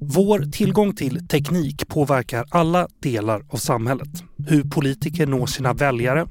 [0.00, 4.08] Vår tillgång till teknik påverkar alla delar av samhället.
[4.46, 6.26] Hur politiker når sina väljare,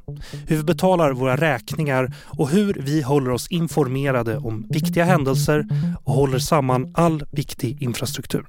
[0.47, 5.67] hur vi betalar våra räkningar och hur vi håller oss informerade om viktiga händelser
[6.04, 8.46] och håller samman all viktig infrastruktur.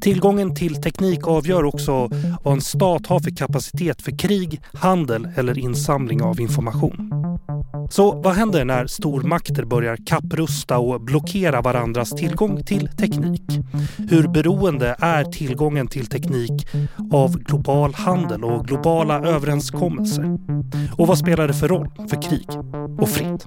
[0.00, 2.10] Tillgången till teknik avgör också
[2.42, 7.10] vad en stat har för kapacitet för krig, handel eller insamling av information.
[7.90, 13.42] Så vad händer när stormakter börjar kapprusta och blockera varandras tillgång till teknik?
[14.10, 16.66] Hur beroende är tillgången till teknik
[17.12, 20.38] av global handel och globala överenskommelser?
[20.96, 22.48] Och vad spelar det för roll för krig
[22.98, 23.44] och fred?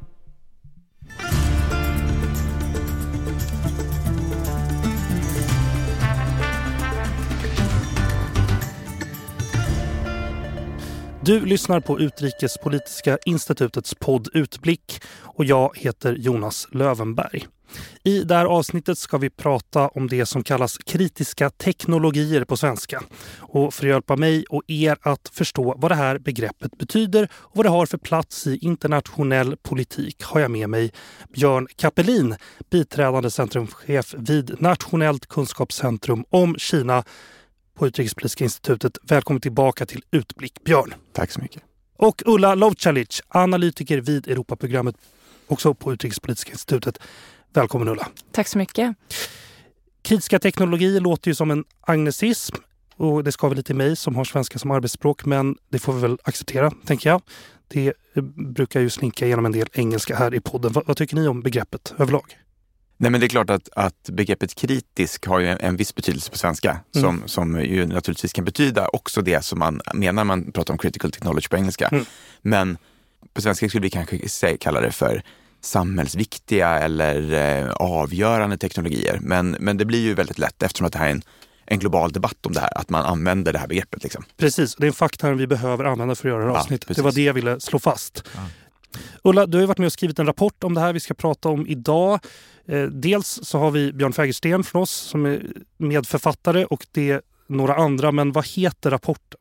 [11.27, 17.48] Du lyssnar på Utrikespolitiska institutets podd Utblick och jag heter Jonas Lövenberg.
[18.04, 23.04] I det här avsnittet ska vi prata om det som kallas kritiska teknologier på svenska.
[23.40, 27.55] Och för att hjälpa mig och er att förstå vad det här begreppet betyder och
[27.57, 30.91] vad det har för plats i internationell politik har jag med mig
[31.34, 32.35] Björn Kapelin,
[32.70, 37.04] biträdande centrumchef vid Nationellt kunskapscentrum om Kina
[37.77, 38.97] på Utrikespolitiska institutet.
[39.03, 40.93] Välkommen tillbaka till Utblick, Björn.
[41.13, 41.63] Tack så mycket.
[41.97, 44.95] Och Ulla Lovcalic, analytiker vid Europaprogrammet,
[45.47, 46.99] också på Utrikespolitiska institutet.
[47.53, 48.07] Välkommen Ulla.
[48.31, 48.95] Tack så mycket.
[50.01, 52.55] Kritiska teknologier låter ju som en agnesism
[52.95, 56.01] och det ska väl lite mig som har svenska som arbetsspråk, men det får vi
[56.01, 57.21] väl acceptera, tänker jag.
[57.67, 57.93] Det
[58.35, 60.73] brukar ju slinka igenom en del engelska här i podden.
[60.73, 62.37] Vad, vad tycker ni om begreppet överlag?
[62.98, 66.31] Nej, men det är klart att, att begreppet kritisk har ju en, en viss betydelse
[66.31, 67.03] på svenska mm.
[67.03, 70.78] som, som ju naturligtvis kan betyda också det som man menar när man pratar om
[70.78, 71.88] critical technology på engelska.
[71.88, 72.06] Mm.
[72.41, 72.78] Men
[73.34, 75.23] på svenska skulle vi kanske säga, kalla det för
[75.62, 79.19] samhällsviktiga eller eh, avgörande teknologier.
[79.22, 81.22] Men, men det blir ju väldigt lätt eftersom att det här är en,
[81.66, 84.03] en global debatt om det här, att man använder det här begreppet.
[84.03, 84.23] Liksom.
[84.38, 86.95] Precis, det är en faktor vi behöver använda för att göra det här avsnittet.
[86.95, 88.23] det var det jag ville slå fast.
[88.35, 88.41] Ja.
[89.23, 91.49] Ulla, du har varit med och skrivit en rapport om det här vi ska prata
[91.49, 92.19] om idag.
[92.67, 97.21] Eh, dels så har vi Björn Fägersten från oss som är medförfattare och det är
[97.47, 98.11] några andra.
[98.11, 99.39] Men vad heter rapporten?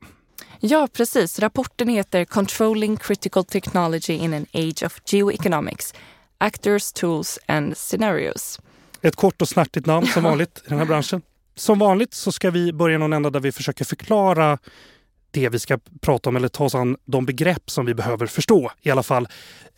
[0.61, 1.39] Ja, precis.
[1.39, 5.95] Rapporten heter Controlling Critical Technology in an Age of Geoeconomics.
[6.39, 8.61] Actors, Tools and Scenarios.
[9.03, 11.23] Ett kort och snärtigt namn som vanligt i den här branschen.
[11.55, 14.59] Som vanligt så ska vi börja någon ända där vi försöker förklara
[15.41, 18.71] det vi ska prata om eller ta oss an de begrepp som vi behöver förstå
[18.83, 19.29] i alla fall.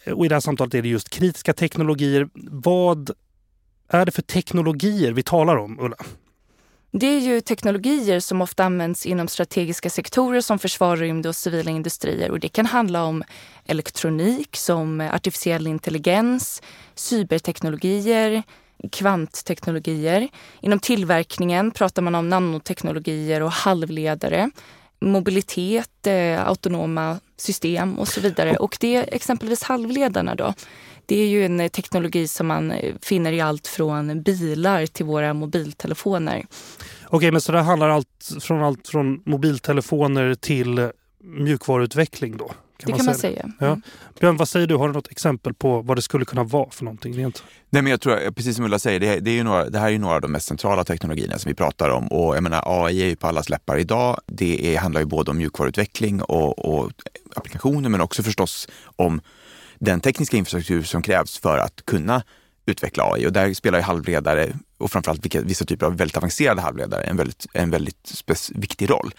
[0.07, 2.29] Och i det här samtalet är det just kritiska teknologier.
[2.51, 3.11] Vad
[3.89, 5.97] är det för teknologier vi talar om, Ulla?
[6.91, 11.71] Det är ju teknologier som ofta används inom strategiska sektorer som försvar, rymd och civila
[11.71, 12.31] industrier.
[12.31, 13.25] Och det kan handla om
[13.67, 16.63] elektronik som artificiell intelligens,
[16.95, 18.43] cyberteknologier,
[18.93, 20.29] kvantteknologier.
[20.61, 24.51] Inom tillverkningen pratar man om nanoteknologier och halvledare
[25.01, 28.57] mobilitet, eh, autonoma system och så vidare.
[28.57, 30.55] Och det exempelvis halvledarna då.
[31.07, 32.73] Det är ju en teknologi som man
[33.03, 36.47] finner i allt från bilar till våra mobiltelefoner.
[37.07, 40.91] Okej, men så det handlar allt från allt från mobiltelefoner till
[41.25, 42.51] mjukvaruutveckling då?
[42.79, 43.51] Kan det man kan man säga.
[43.61, 43.67] Ja.
[43.67, 43.83] Mm.
[44.21, 44.77] Björn, vad säger du?
[44.77, 47.43] Har du något exempel på vad det skulle kunna vara för någonting rent?
[47.71, 49.87] Nej, men jag tror, precis som Ulla säger, det, det, är ju några, det här
[49.87, 52.07] är ju några av de mest centrala teknologierna som vi pratar om.
[52.07, 54.21] Och jag menar, AI är ju på allas läppar idag.
[54.27, 56.93] Det är, handlar ju både om mjukvaruutveckling och, och
[57.37, 59.21] applikationer, men också förstås om
[59.79, 62.23] den tekniska infrastruktur som krävs för att kunna
[62.67, 63.27] utveckla AI.
[63.27, 67.17] Och där spelar ju halvledare och framförallt vilka, vissa typer av väldigt avancerade halvledare en
[67.17, 68.25] väldigt, en väldigt
[68.55, 69.15] viktig roll.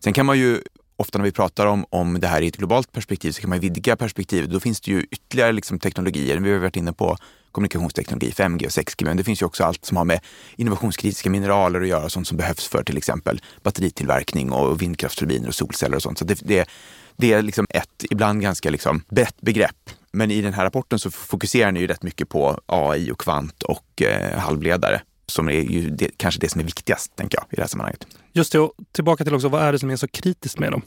[0.00, 0.62] Sen kan man ju
[0.96, 3.60] ofta när vi pratar om, om det här i ett globalt perspektiv så kan man
[3.60, 4.50] vidga perspektivet.
[4.50, 6.36] Då finns det ju ytterligare liksom teknologier.
[6.36, 7.16] Vi har varit inne på
[7.52, 10.20] kommunikationsteknologi, 5G och 6G, men det finns ju också allt som har med
[10.56, 15.96] innovationskritiska mineraler att göra, sånt som behövs för till exempel batteritillverkning och vindkraftsturbiner och solceller
[15.96, 16.18] och sånt.
[16.18, 16.68] Så det, det,
[17.16, 19.90] det är liksom ett ibland ganska liksom brett begrepp.
[20.12, 23.62] Men i den här rapporten så fokuserar ni ju rätt mycket på AI och kvant
[23.62, 27.56] och eh, halvledare som är ju det, kanske det som är viktigast, tänker jag, i
[27.56, 28.06] det här sammanhanget.
[28.32, 30.82] Just det, och tillbaka till också, vad är det som är så kritiskt med dem?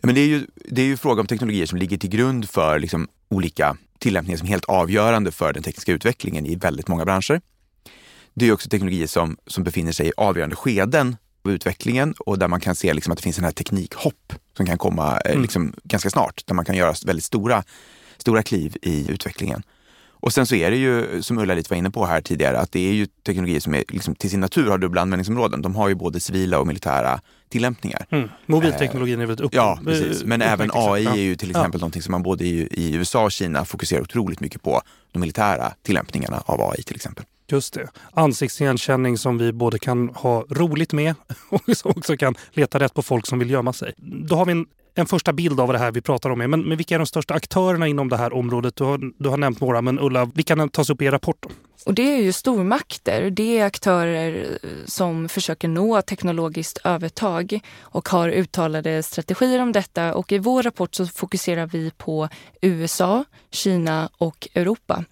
[0.00, 2.48] Ja, men det, är ju, det är ju fråga om teknologier som ligger till grund
[2.48, 7.04] för liksom, olika tillämpningar som är helt avgörande för den tekniska utvecklingen i väldigt många
[7.04, 7.40] branscher.
[8.34, 12.48] Det är också teknologier som, som befinner sig i avgörande skeden av utvecklingen och där
[12.48, 15.42] man kan se liksom, att det finns en här teknikhopp som kan komma eh, mm.
[15.42, 17.64] liksom, ganska snart, där man kan göra väldigt stora,
[18.16, 19.62] stora kliv i utvecklingen.
[20.20, 22.72] Och sen så är det ju, som Ulla lite var inne på här tidigare, att
[22.72, 25.62] det är ju teknologier som är, liksom, till sin natur har dubbla användningsområden.
[25.62, 28.06] De har ju både civila och militära tillämpningar.
[28.10, 28.28] Mm.
[28.46, 30.24] Mobilteknologin är väldigt upp, Ja, precis.
[30.24, 31.80] Men även AI är ju till exempel ja.
[31.80, 34.82] någonting som man både i, i USA och Kina fokuserar otroligt mycket på
[35.12, 37.24] de militära tillämpningarna av AI till exempel.
[37.50, 37.88] Just det.
[38.12, 41.14] Ansiktsigenkänning som vi både kan ha roligt med
[41.50, 43.94] och också kan leta rätt på folk som vill gömma sig.
[43.96, 44.66] Då har vi en,
[44.98, 46.38] en första bild av det här vi pratar om.
[46.38, 48.76] Men, men vilka är de största aktörerna inom det här området?
[48.76, 51.36] Du har, du har nämnt några, men Ulla, vilka tas upp i rapport?
[51.40, 51.48] Då?
[51.86, 53.30] Och det är ju stormakter.
[53.30, 60.14] Det är aktörer som försöker nå teknologiskt övertag och har uttalade strategier om detta.
[60.14, 62.28] Och i vår rapport så fokuserar vi på
[62.60, 65.04] USA, Kina och Europa.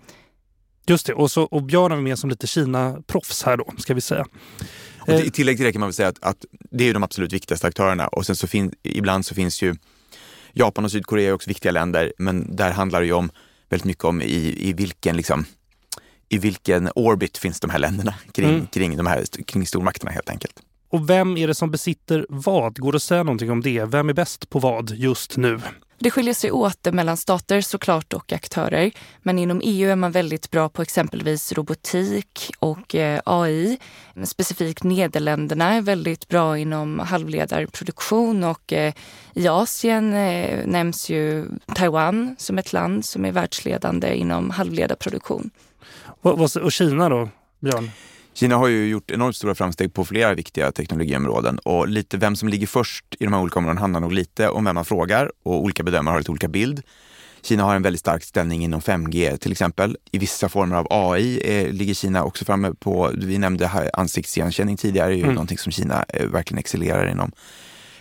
[0.87, 4.01] Just det, och, så, och Björn är med som lite Kina-proffs här då, ska vi
[4.01, 4.27] säga.
[5.07, 7.33] Och I tillägg till det kan man väl säga att, att det är de absolut
[7.33, 9.75] viktigaste aktörerna och sen så fin, ibland så finns ju
[10.53, 13.31] Japan och Sydkorea är också viktiga länder, men där handlar det ju om
[13.69, 15.45] väldigt mycket om i, i vilken liksom,
[16.29, 18.67] i vilken orbit finns de här länderna kring, mm.
[18.67, 20.63] kring, de här, kring stormakterna helt enkelt.
[20.89, 22.79] Och vem är det som besitter vad?
[22.79, 23.85] Går det att säga någonting om det?
[23.85, 25.61] Vem är bäst på vad just nu?
[25.99, 28.91] Det skiljer sig åt mellan stater såklart och aktörer.
[29.23, 33.79] Men inom EU är man väldigt bra på exempelvis robotik och eh, AI.
[34.25, 38.95] Specifikt Nederländerna är väldigt bra inom halvledarproduktion och eh,
[39.35, 45.51] i Asien eh, nämns ju Taiwan som ett land som är världsledande inom halvledarproduktion.
[46.21, 47.29] Och Kina då,
[47.61, 47.91] Björn?
[48.37, 52.49] Kina har ju gjort enormt stora framsteg på flera viktiga teknologiområden och lite vem som
[52.49, 55.63] ligger först i de här olika områdena handlar nog lite om vem man frågar och
[55.63, 56.83] olika bedömare har lite olika bild.
[57.43, 59.97] Kina har en väldigt stark ställning inom 5G till exempel.
[60.13, 65.13] I vissa former av AI är, ligger Kina också framme på, vi nämnde ansiktsigenkänning tidigare,
[65.13, 65.35] är ju mm.
[65.35, 67.33] någonting som Kina eh, verkligen excellerar inom.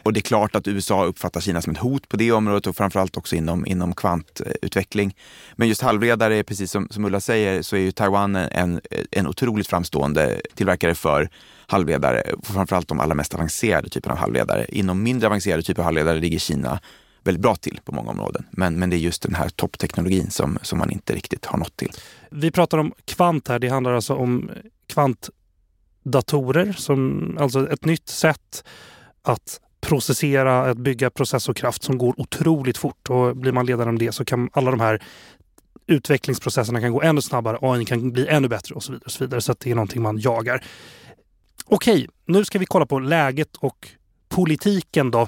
[0.05, 2.75] Och det är klart att USA uppfattar Kina som ett hot på det området och
[2.75, 5.15] framförallt också inom, inom kvantutveckling.
[5.55, 8.81] Men just halvledare, precis som, som Ulla säger, så är ju Taiwan en,
[9.11, 11.29] en otroligt framstående tillverkare för
[11.67, 14.65] halvledare, framförallt de allra mest avancerade typerna av halvledare.
[14.69, 16.79] Inom mindre avancerade typer av halvledare ligger Kina
[17.23, 18.45] väldigt bra till på många områden.
[18.51, 21.77] Men, men det är just den här toppteknologin som, som man inte riktigt har nått
[21.77, 21.91] till.
[22.31, 23.59] Vi pratar om kvant här.
[23.59, 24.51] Det handlar alltså om
[24.87, 28.63] kvantdatorer, som, alltså ett nytt sätt
[29.21, 33.09] att processera, att bygga processorkraft som går otroligt fort.
[33.09, 35.03] Och blir man ledare om det så kan alla de här
[35.87, 39.05] utvecklingsprocesserna kan gå ännu snabbare, AI kan bli ännu bättre och så vidare.
[39.05, 39.41] Och så, vidare.
[39.41, 40.63] så det är någonting man jagar.
[41.65, 43.89] Okej, nu ska vi kolla på läget och
[44.29, 45.27] politiken då.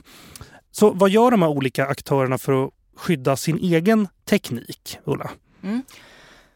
[0.71, 5.31] Så vad gör de här olika aktörerna för att skydda sin egen teknik, Ulla?
[5.63, 5.81] Mm.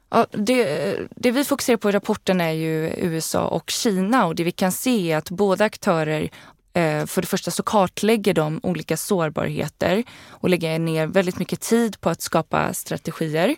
[0.09, 4.43] Ja, det, det, vi fokuserar på i rapporten är ju USA och Kina och det
[4.43, 6.29] vi kan se är att båda aktörer
[6.73, 12.01] Eh, för det första så kartlägger de olika sårbarheter och lägger ner väldigt mycket tid
[12.01, 13.55] på att skapa strategier.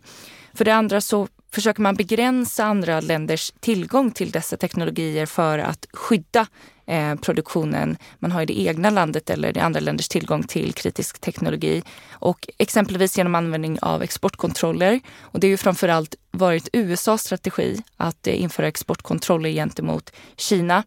[0.54, 5.88] För det andra så försöker man begränsa andra länders tillgång till dessa teknologier för att
[5.94, 6.48] skydda
[6.86, 11.19] eh, produktionen man har i det egna landet eller i andra länders tillgång till kritisk
[11.19, 11.83] teknologi.
[12.12, 15.00] Och exempelvis genom användning av exportkontroller.
[15.21, 20.83] Och det är ju framförallt varit USAs strategi att eh, införa exportkontroller gentemot Kina.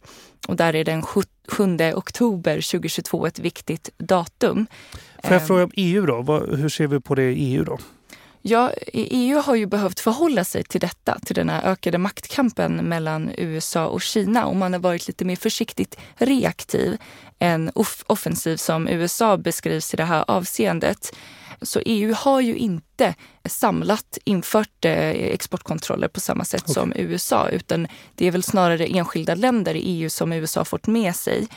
[0.49, 1.03] Och där är den
[1.49, 4.67] 7 oktober 2022 ett viktigt datum.
[5.25, 6.47] Får jag fråga om EU då?
[6.57, 7.79] Hur ser vi på det i EU då?
[8.49, 13.31] Ja, EU har ju behövt förhålla sig till detta, till den här ökade maktkampen mellan
[13.39, 16.99] USA och Kina och man har varit lite mer försiktigt reaktiv
[17.39, 21.17] än off offensiv som USA beskrivs i det här avseendet.
[21.63, 23.15] Så EU har ju inte
[23.49, 26.75] samlat infört eh, exportkontroller på samma sätt okay.
[26.75, 31.17] som USA utan det är väl snarare enskilda länder i EU som USA fått med
[31.17, 31.49] sig.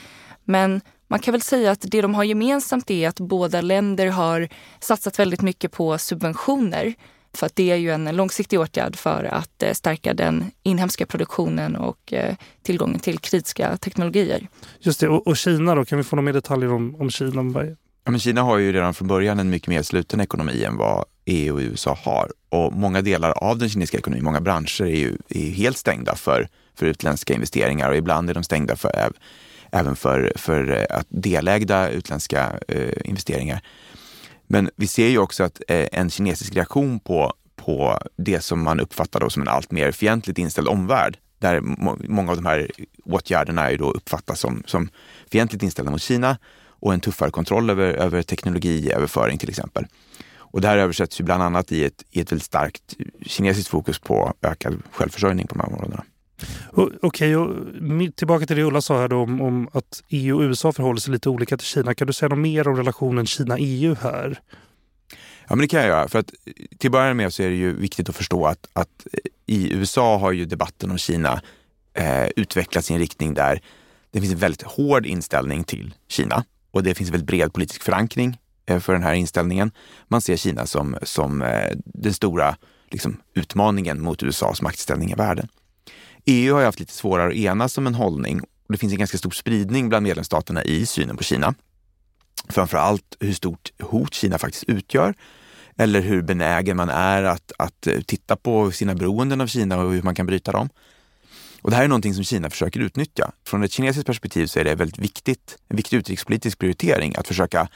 [0.44, 4.50] Men man kan väl säga att det de har gemensamt är att båda länder har
[4.80, 6.94] satsat väldigt mycket på subventioner.
[7.34, 11.76] För att det är ju en långsiktig åtgärd för att eh, stärka den inhemska produktionen
[11.76, 14.48] och eh, tillgången till kritiska teknologier.
[14.80, 15.86] Just det, och Kina då?
[15.86, 17.44] Kan vi få några mer detaljer om, om Kina?
[18.12, 21.54] Men Kina har ju redan från början en mycket mer sluten ekonomi än vad EU
[21.54, 22.32] och USA har.
[22.50, 26.48] Och många delar av den kinesiska ekonomin, många branscher är ju är helt stängda för,
[26.76, 29.12] för utländska investeringar och ibland är de stängda för
[29.72, 33.62] även för, för eh, att delägda utländska eh, investeringar.
[34.48, 38.80] Men vi ser ju också att eh, en kinesisk reaktion på, på det som man
[38.80, 42.72] uppfattar då som en allt mer fientligt inställd omvärld, där må, många av de här
[43.06, 44.90] åtgärderna är ju då uppfattas som, som
[45.32, 46.38] fientligt inställda mot Kina
[46.80, 49.86] och en tuffare kontroll över, över teknologiöverföring till exempel.
[50.52, 54.00] Och det här översätts ju bland annat i ett, i ett väldigt starkt kinesiskt fokus
[54.00, 56.04] på ökad självförsörjning på de här områdena.
[57.02, 57.56] Okej, och
[58.16, 61.12] tillbaka till det Ulla sa här då om, om, att EU och USA förhåller sig
[61.12, 61.94] lite olika till Kina.
[61.94, 64.40] Kan du säga något mer om relationen Kina-EU här?
[65.48, 66.08] Ja, men det kan jag göra.
[66.08, 66.34] För att
[66.78, 69.08] till att börja med så är det ju viktigt att förstå att, att
[69.46, 71.42] i USA har ju debatten om Kina
[71.94, 73.62] eh, utvecklats i en riktning där
[74.12, 77.84] det finns en väldigt hård inställning till Kina och det finns en väldigt bred politisk
[77.84, 79.72] förankring eh, för den här inställningen.
[80.08, 82.56] Man ser Kina som, som eh, den stora
[82.92, 85.48] liksom, utmaningen mot USAs maktställning i världen.
[86.26, 89.00] EU har ju haft lite svårare att enas om en hållning och det finns en
[89.00, 91.54] ganska stor spridning bland medlemsstaterna i synen på Kina.
[92.50, 95.14] Framför allt hur stort hot Kina faktiskt utgör
[95.78, 99.92] eller hur benägen man är att, att eh, titta på sina beroenden av Kina och
[99.92, 100.70] hur man kan bryta dem.
[101.62, 103.32] Och det här är någonting som Kina försöker utnyttja.
[103.46, 107.68] Från ett kinesiskt perspektiv så är det väldigt viktigt, en viktig utrikespolitisk prioritering att försöka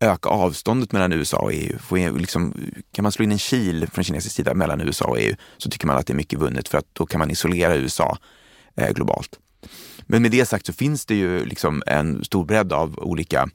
[0.00, 1.78] öka avståndet mellan USA och EU.
[1.78, 2.54] Få liksom,
[2.92, 5.86] kan man slå in en kil från kinesisk sida mellan USA och EU så tycker
[5.86, 8.18] man att det är mycket vunnet för att då kan man isolera USA
[8.76, 9.38] eh, globalt.
[10.02, 13.48] Men med det sagt så finns det ju liksom en stor bredd av olika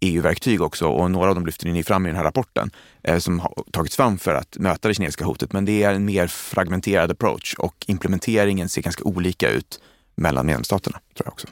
[0.00, 2.70] EU-verktyg också och några av dem lyfter ni fram i den här rapporten
[3.02, 5.52] eh, som har tagits fram för att möta det kinesiska hotet.
[5.52, 9.80] Men det är en mer fragmenterad approach och implementeringen ser ganska olika ut
[10.14, 11.00] mellan medlemsstaterna.
[11.14, 11.48] tror jag också.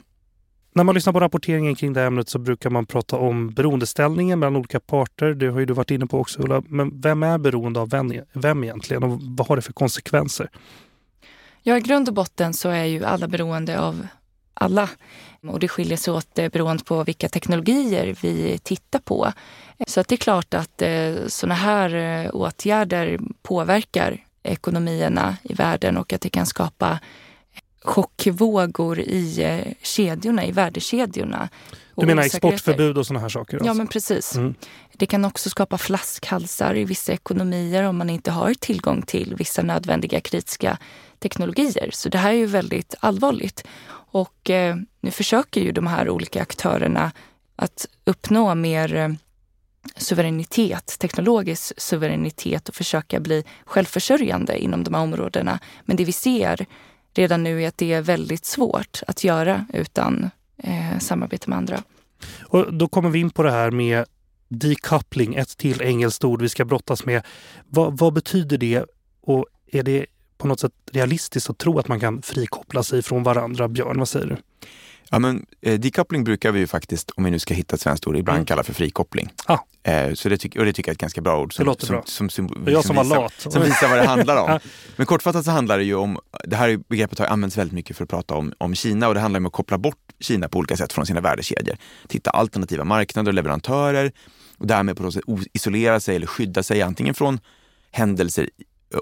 [0.73, 4.39] När man lyssnar på rapporteringen kring det här ämnet så brukar man prata om beroendeställningen
[4.39, 5.33] mellan olika parter.
[5.33, 6.63] Det har ju du varit inne på också Ulla.
[6.67, 10.49] Men vem är beroende av vem, vem egentligen och vad har det för konsekvenser?
[11.63, 14.07] Ja, i grund och botten så är ju alla beroende av
[14.59, 14.89] alla.
[15.47, 19.33] Och det skiljer sig åt eh, beroende på vilka teknologier vi tittar på.
[19.87, 25.97] Så att det är klart att eh, sådana här eh, åtgärder påverkar ekonomierna i världen
[25.97, 26.99] och att det kan skapa
[27.81, 31.49] chockvågor i kedjorna, i värdekedjorna.
[31.95, 33.57] Du menar exportförbud och sådana här saker?
[33.57, 33.67] Alltså.
[33.67, 34.35] Ja, men precis.
[34.35, 34.55] Mm.
[34.97, 39.61] Det kan också skapa flaskhalsar i vissa ekonomier om man inte har tillgång till vissa
[39.61, 40.77] nödvändiga kritiska
[41.19, 41.89] teknologier.
[41.93, 43.67] Så det här är ju väldigt allvarligt.
[44.11, 47.11] Och eh, nu försöker ju de här olika aktörerna
[47.55, 49.09] att uppnå mer eh,
[49.95, 55.59] suveränitet, teknologisk suveränitet och försöka bli självförsörjande inom de här områdena.
[55.85, 56.65] Men det vi ser
[57.13, 61.83] redan nu är att det är väldigt svårt att göra utan eh, samarbete med andra.
[62.41, 64.05] Och då kommer vi in på det här med
[64.47, 67.25] decoupling, ett till engelskt ord vi ska brottas med.
[67.67, 68.85] Va, vad betyder det
[69.21, 70.05] och är det
[70.39, 73.67] på något sätt realistiskt att tro att man kan frikoppla sig från varandra?
[73.67, 74.37] Björn, vad säger du?
[75.11, 78.07] Ja, men, eh, decoupling brukar vi ju faktiskt, om vi nu ska hitta ett svenskt
[78.07, 78.45] ord, ibland mm.
[78.45, 79.29] kalla för frikoppling.
[79.45, 79.57] Ah.
[79.83, 81.53] Eh, så det, tyck, och det tycker jag är ett ganska bra ord.
[81.53, 82.03] Som, det låter som, bra.
[82.05, 83.33] Som, som, som, jag som var lat.
[83.37, 84.59] Som visar vad det handlar om.
[84.95, 88.03] Men kortfattat så handlar det ju om, det här begreppet har använts väldigt mycket för
[88.03, 90.77] att prata om, om Kina och det handlar om att koppla bort Kina på olika
[90.77, 91.77] sätt från sina värdekedjor.
[92.07, 94.11] Titta alternativa marknader och leverantörer
[94.57, 97.39] och därmed på något sätt isolera sig eller skydda sig antingen från
[97.91, 98.49] händelser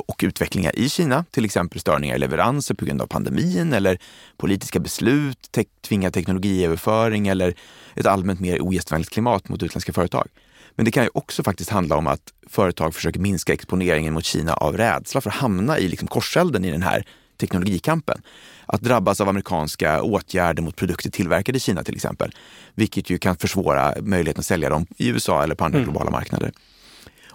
[0.08, 4.00] och utvecklingar i Kina, till exempel störningar i leveranser på grund av pandemin eller
[4.38, 7.54] politiska beslut, te tvinga teknologiöverföring eller
[7.96, 10.28] ett allmänt mer ogästvänligt klimat mot utländska företag.
[10.76, 14.54] Men det kan ju också faktiskt handla om att företag försöker minska exponeringen mot Kina
[14.54, 17.06] av rädsla för att hamna i liksom korselden i den här
[17.38, 18.22] teknologikampen.
[18.66, 22.32] Att drabbas av amerikanska åtgärder mot produkter tillverkade i Kina till exempel,
[22.76, 25.90] vilket ju kan försvåra möjligheten att sälja dem i USA eller på andra mm.
[25.90, 26.52] globala marknader.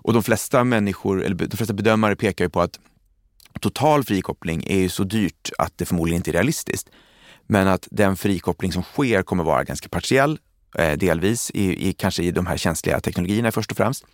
[0.03, 2.81] Och de flesta människor, eller de flesta bedömare pekar ju på att
[3.61, 6.91] total frikoppling är ju så dyrt att det förmodligen inte är realistiskt.
[7.47, 10.39] Men att den frikoppling som sker kommer vara ganska partiell,
[10.79, 14.05] eh, delvis, i, i, kanske i de här känsliga teknologierna först och främst.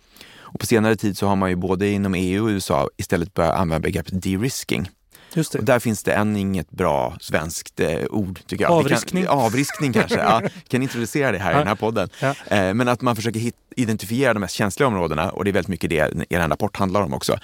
[0.51, 3.55] Och på senare tid så har man ju både inom EU och USA istället börjat
[3.55, 4.89] använda begreppet de-risking.
[5.37, 8.71] Och där finns det än inget bra svenskt eh, ord tycker jag.
[8.71, 9.23] Avriskning?
[9.23, 10.17] Kan, avriskning kanske.
[10.17, 12.09] ja, kan introducera det här i den här podden.
[12.19, 12.35] Ja.
[12.47, 15.67] Eh, men att man försöker hit, identifiera de mest känsliga områdena och det är väldigt
[15.67, 15.97] mycket det
[16.29, 17.39] er rapport handlar om också.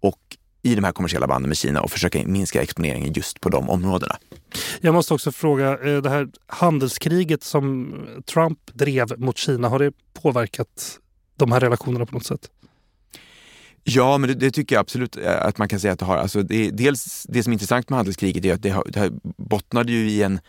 [0.00, 3.70] Och i de här kommersiella banden med Kina och försöka minska exponeringen just på de
[3.70, 4.16] områdena.
[4.80, 7.94] Jag måste också fråga, eh, det här handelskriget som
[8.26, 10.98] Trump drev mot Kina, har det påverkat
[11.36, 12.50] de här relationerna på något sätt?
[13.88, 16.16] Ja, men det, det, tycker jag absolut eh, att man kan säga att det har.
[16.16, 19.92] Alltså det, dels det som är intressant med handelskriget är att det, har, det bottnade
[19.92, 20.40] ju i en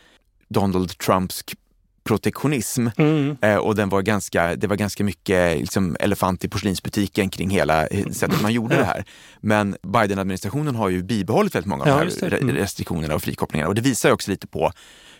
[0.49, 1.55] Donald Trumpsk
[2.03, 3.37] protektionism mm.
[3.41, 7.87] eh, och den var ganska, det var ganska mycket liksom, elefant i porslinsbutiken kring hela
[7.87, 9.05] eh, sättet man gjorde det här.
[9.39, 12.55] Men Biden-administrationen har ju bibehållit väldigt många av ja, de här mm.
[12.55, 14.71] restriktionerna och frikopplingarna och det visar också lite på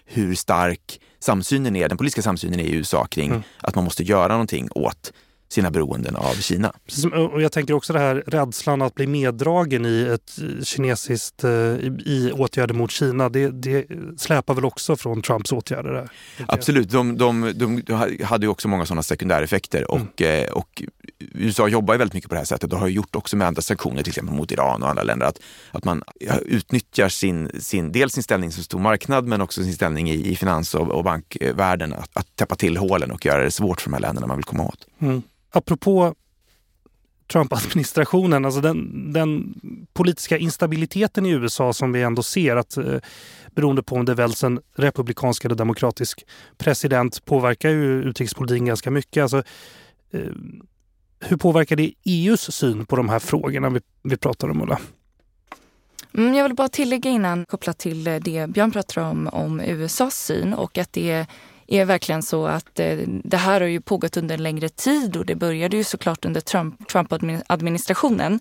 [0.06, 3.44] hur stark samsynen är, den politiska samsynen är i USA kring mm.
[3.58, 5.14] att man måste göra någonting åt
[5.50, 6.74] sina beroenden av Kina.
[7.34, 12.32] Och jag tänker också det här rädslan att bli meddragen i ett kinesiskt eh, i
[12.34, 13.30] åtgärder mot Kina.
[13.30, 13.86] Det, det
[14.18, 15.92] släpar väl också från Trumps åtgärder?
[15.92, 16.10] Där,
[16.48, 17.84] Absolut, de, de, de,
[18.24, 20.54] hade ju också många sådana sekundäreffekter och, mm.
[20.54, 20.84] och
[21.20, 23.62] USA jobbar ju väldigt mycket på det här sättet och har gjort också med andra
[23.62, 25.40] sanktioner, till exempel mot Iran och andra länder, att,
[25.72, 26.04] att man
[26.46, 30.36] utnyttjar sin, sin, dels sin ställning som stor marknad men också sin ställning i, i
[30.36, 33.94] finans och, och bankvärlden att, att täppa till hålen och göra det svårt för de
[33.94, 34.88] här länderna man vill komma åt.
[35.00, 36.16] Mm apropå
[37.28, 39.54] Trump-administrationen, alltså den, den,
[39.94, 43.00] politiska instabiliteten i USA som vi ändå ser att eh,
[43.56, 46.26] beroende på om det väljs en republikansk eller demokratisk
[46.58, 49.22] president påverkar ju utrikespolitiken ganska mycket.
[49.22, 49.44] Alltså,
[50.12, 50.32] eh,
[51.20, 54.80] hur påverkar det EUs syn på de här frågorna vi, vi pratar om, Ulla?
[56.14, 60.54] Mm, jag vill bara tillägga innan, kopplat till det Björn pratar om, om USAs syn
[60.54, 61.28] och att det
[61.68, 65.26] är verkligen så att eh, det här har ju pågått under en längre tid och
[65.26, 68.40] det började ju såklart under Trump-administrationen.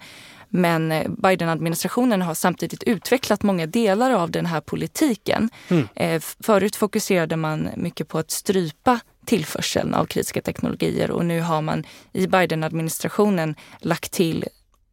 [0.49, 5.51] Men eh, Biden-administrationen har samtidigt utvecklat många delar av den här politiken.
[5.69, 5.89] Mm.
[5.95, 11.63] Eh, förut fokuserade man mycket på att strypa tillförseln av kritiska teknologier och nu har
[11.63, 14.45] man i Biden-administrationen lagt till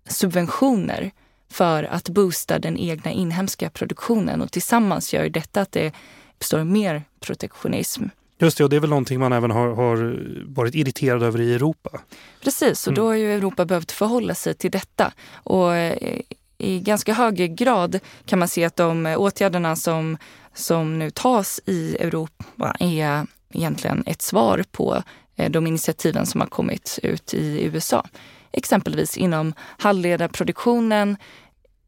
[0.07, 1.11] subventioner
[1.51, 5.93] för att boosta den egna inhemska produktionen och tillsammans gör detta att det
[6.35, 8.03] uppstår mer protektionism.
[8.43, 11.53] Just det, och det är väl någonting man även har, har varit irriterad över i
[11.53, 11.89] Europa.
[12.43, 12.95] Precis, och mm.
[13.03, 15.12] då har ju Europa behövt förhålla sig till detta.
[15.33, 16.19] Och eh,
[16.57, 20.17] i ganska hög grad kan man se att de åtgärderna som,
[20.53, 25.03] som nu tas i Europa är egentligen ett svar på
[25.35, 28.05] eh, de initiativen som har kommit ut i USA.
[28.51, 31.17] Exempelvis inom halvledarproduktionen,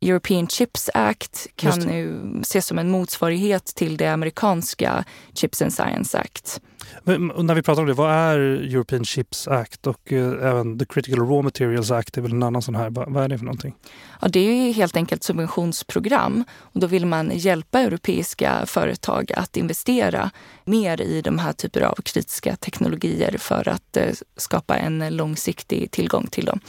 [0.06, 6.18] European Chips Act kan nu ses som en motsvarighet till det amerikanska Chips and Science
[6.18, 6.62] Act.
[7.04, 10.86] Men, när vi pratar om det, vad är European Chips Act och eh, även the
[10.86, 12.90] Critical Raw Materials Act är väl en annan sån här.
[12.90, 13.76] Vad, vad är det för någonting?
[14.22, 20.32] Ja, det är helt enkelt subventionsprogram och då vill man hjälpa europeiska företag att investera
[20.66, 26.28] mer i de här typer av kritiska teknologier för att eh, skapa en långsiktig tillgång
[26.28, 26.60] till dem.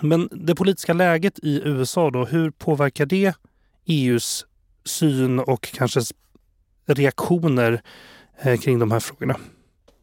[0.00, 3.34] Men det politiska läget i USA då, hur påverkar det
[3.86, 4.46] EUs
[4.84, 6.00] syn och kanske
[6.86, 7.82] reaktioner
[8.42, 9.36] eh, kring de här frågorna?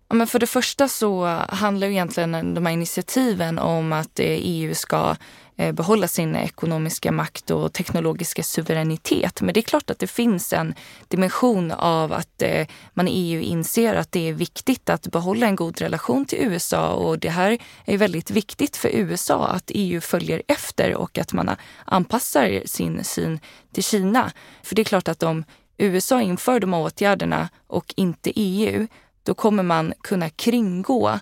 [0.10, 4.74] Ja, men för det första så handlar egentligen de här initiativen om att eh, EU
[4.76, 5.16] ska
[5.60, 9.42] Eh, behålla sin ekonomiska makt och teknologiska suveränitet.
[9.42, 10.74] Men det är klart att det finns en
[11.08, 15.56] dimension av att eh, man i EU inser att det är viktigt att behålla en
[15.56, 20.42] god relation till USA och det här är väldigt viktigt för USA att EU följer
[20.48, 23.40] efter och att man anpassar sin syn
[23.74, 24.32] till Kina.
[24.64, 25.44] För det är klart att om
[25.78, 28.88] USA inför de åtgärderna och inte EU,
[29.24, 31.20] då kommer man kunna kringgå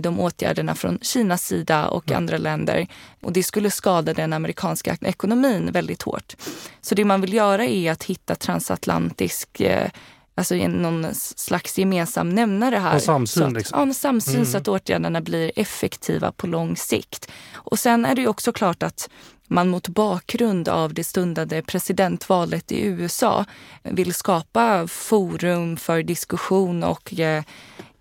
[0.00, 2.16] de åtgärderna från Kinas sida och mm.
[2.16, 2.86] andra länder.
[3.22, 6.36] Och det skulle skada den amerikanska ekonomin väldigt hårt.
[6.80, 9.88] Så det man vill göra är att hitta transatlantisk eh,
[10.36, 12.94] Alltså någon slags gemensam nämnare här.
[12.94, 13.42] Och samsyn.
[13.42, 13.78] Så att, liksom.
[13.78, 14.46] Ja, en samsyn mm.
[14.46, 17.30] så att åtgärderna blir effektiva på lång sikt.
[17.54, 19.08] Och sen är det också klart att
[19.48, 23.44] man mot bakgrund av det stundande presidentvalet i USA
[23.82, 27.44] vill skapa forum för diskussion och eh,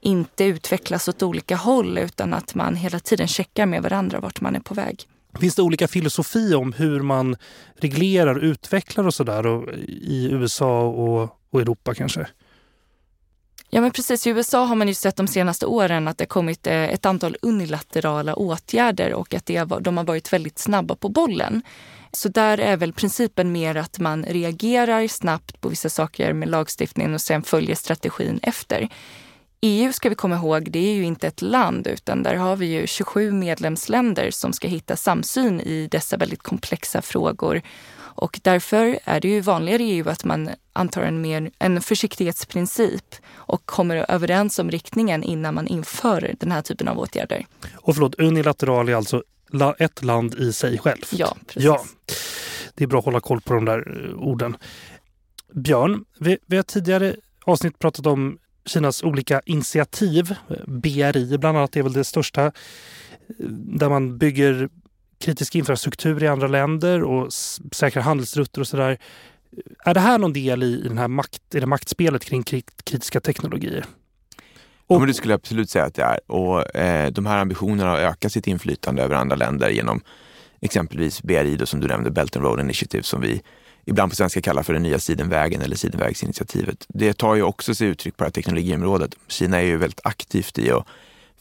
[0.04, 4.56] inte utvecklas åt olika håll utan att man hela tiden checkar med varandra vart man
[4.56, 5.08] är på väg.
[5.39, 7.36] Finns det olika filosofi om hur man
[7.76, 12.28] reglerar, utvecklar och sådär i USA och, och Europa kanske?
[13.70, 16.68] Ja men precis, i USA har man ju sett de senaste åren att det kommit
[16.68, 21.62] eh, ett antal unilaterala åtgärder och att det, de har varit väldigt snabba på bollen.
[22.12, 27.13] Så där är väl principen mer att man reagerar snabbt på vissa saker med lagstiftningen
[27.13, 28.89] och sen följer strategin efter.
[29.65, 32.65] EU ska vi komma ihåg, det är ju inte ett land utan där har vi
[32.65, 37.62] ju 27 medlemsländer som ska hitta samsyn i dessa väldigt komplexa frågor.
[37.95, 43.15] Och därför är det ju vanligare i EU att man antar en, mer, en försiktighetsprincip
[43.34, 47.45] och kommer överens om riktningen innan man inför den här typen av åtgärder.
[47.76, 49.23] Och förlåt, unilateral är alltså
[49.78, 51.13] ett land i sig självt?
[51.13, 51.63] Ja, precis.
[51.63, 51.84] Ja.
[52.76, 54.58] Det är bra att hålla koll på de där eh, orden.
[55.54, 60.36] Björn, vi, vi har tidigare avsnitt pratat om Kinas olika initiativ.
[60.67, 62.52] BRI bland annat är väl det största
[63.78, 64.69] där man bygger
[65.19, 67.34] kritisk infrastruktur i andra länder och
[67.71, 68.97] säkrar handelsrutter och sådär.
[69.86, 72.43] Är det här någon del i, den här makt, i det maktspelet kring
[72.84, 73.86] kritiska teknologier?
[74.88, 76.32] Och, ja, men det skulle jag absolut säga att det är.
[76.32, 80.02] Och eh, de här ambitionerna att öka sitt inflytande över andra länder genom
[80.62, 83.41] exempelvis BRI då, som du nämnde, Belt and Road Initiative som vi
[83.86, 86.86] ibland på svenska kallar för den nya Sidenvägen eller Sidenvägsinitiativet.
[86.88, 89.15] Det tar ju också sig uttryck på det här teknologiområdet.
[89.28, 90.86] Kina är ju väldigt aktivt i att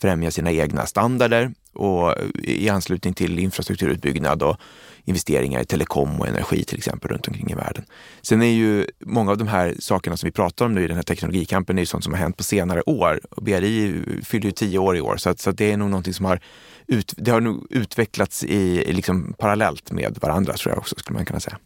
[0.01, 4.57] främja sina egna standarder och i anslutning till infrastrukturutbyggnad och
[5.05, 7.85] investeringar i telekom och energi till exempel runt omkring i världen.
[8.23, 10.97] Sen är ju många av de här sakerna som vi pratar om nu i den
[10.97, 13.21] här teknologikampen är ju sånt som har hänt på senare år.
[13.37, 16.15] BRI fyller ju tio år i år så, att, så att det är nog någonting
[16.15, 16.41] som har,
[16.87, 21.27] ut, det har nog utvecklats i, liksom parallellt med varandra tror jag också skulle man
[21.27, 21.59] kunna säga.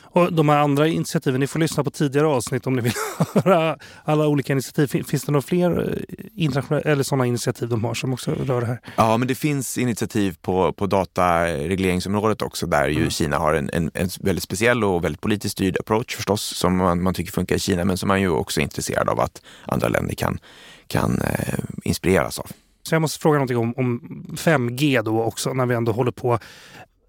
[0.00, 2.92] Och de här andra initiativen, ni får lyssna på tidigare avsnitt om ni vill
[3.44, 5.04] höra alla olika initiativ.
[5.04, 8.66] Finns det några fler eh, internationella eller sådana initiativ de har som också rör det
[8.66, 8.80] här?
[8.96, 13.10] Ja, men det finns initiativ på, på dataregleringsområdet också där ju mm.
[13.10, 17.02] Kina har en, en, en, väldigt speciell och väldigt politiskt styrd approach förstås som man,
[17.02, 19.88] man tycker funkar i Kina men som man ju också är intresserad av att andra
[19.88, 20.38] länder kan,
[20.86, 22.46] kan eh, inspireras av.
[22.88, 24.00] Så jag måste fråga någonting om, om
[24.36, 26.38] 5G då också när vi ändå håller på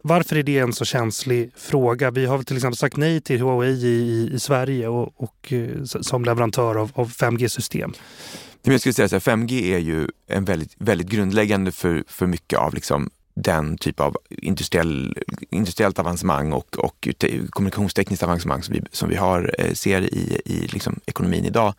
[0.08, 2.12] varför är det en så känslig fråga?
[2.12, 6.26] Vi har till exempel sagt nej till Huawei i, i Sverige och, och eh, som
[6.26, 7.94] leverantör av, av 5G-system.
[8.62, 12.74] Jag skulle säga att 5G är ju en väldigt, väldigt grundläggande för, för mycket av
[12.74, 15.18] liksom den typ av industriell,
[15.50, 17.08] industriellt avancemang och, och
[17.50, 21.74] kommunikationstekniskt avancemang som vi, som vi har, eh, ser i, i liksom ekonomin idag.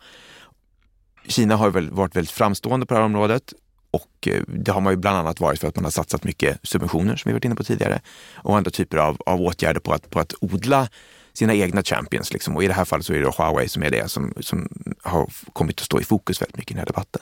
[1.27, 3.53] Kina har väl varit väldigt framstående på det här området
[3.91, 6.59] och eh, det har man ju bland annat varit för att man har satsat mycket
[6.63, 8.01] subventioner som vi varit inne på tidigare
[8.35, 10.87] och andra typer av, av åtgärder på att, på att odla
[11.33, 12.33] sina egna champions.
[12.33, 12.55] Liksom.
[12.55, 14.69] Och i det här fallet så är det Huawei som är det som, som
[15.03, 17.21] har kommit att stå i fokus väldigt mycket i den här debatten.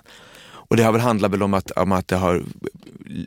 [0.67, 2.43] Och det har väl handlat väl om att, om att det har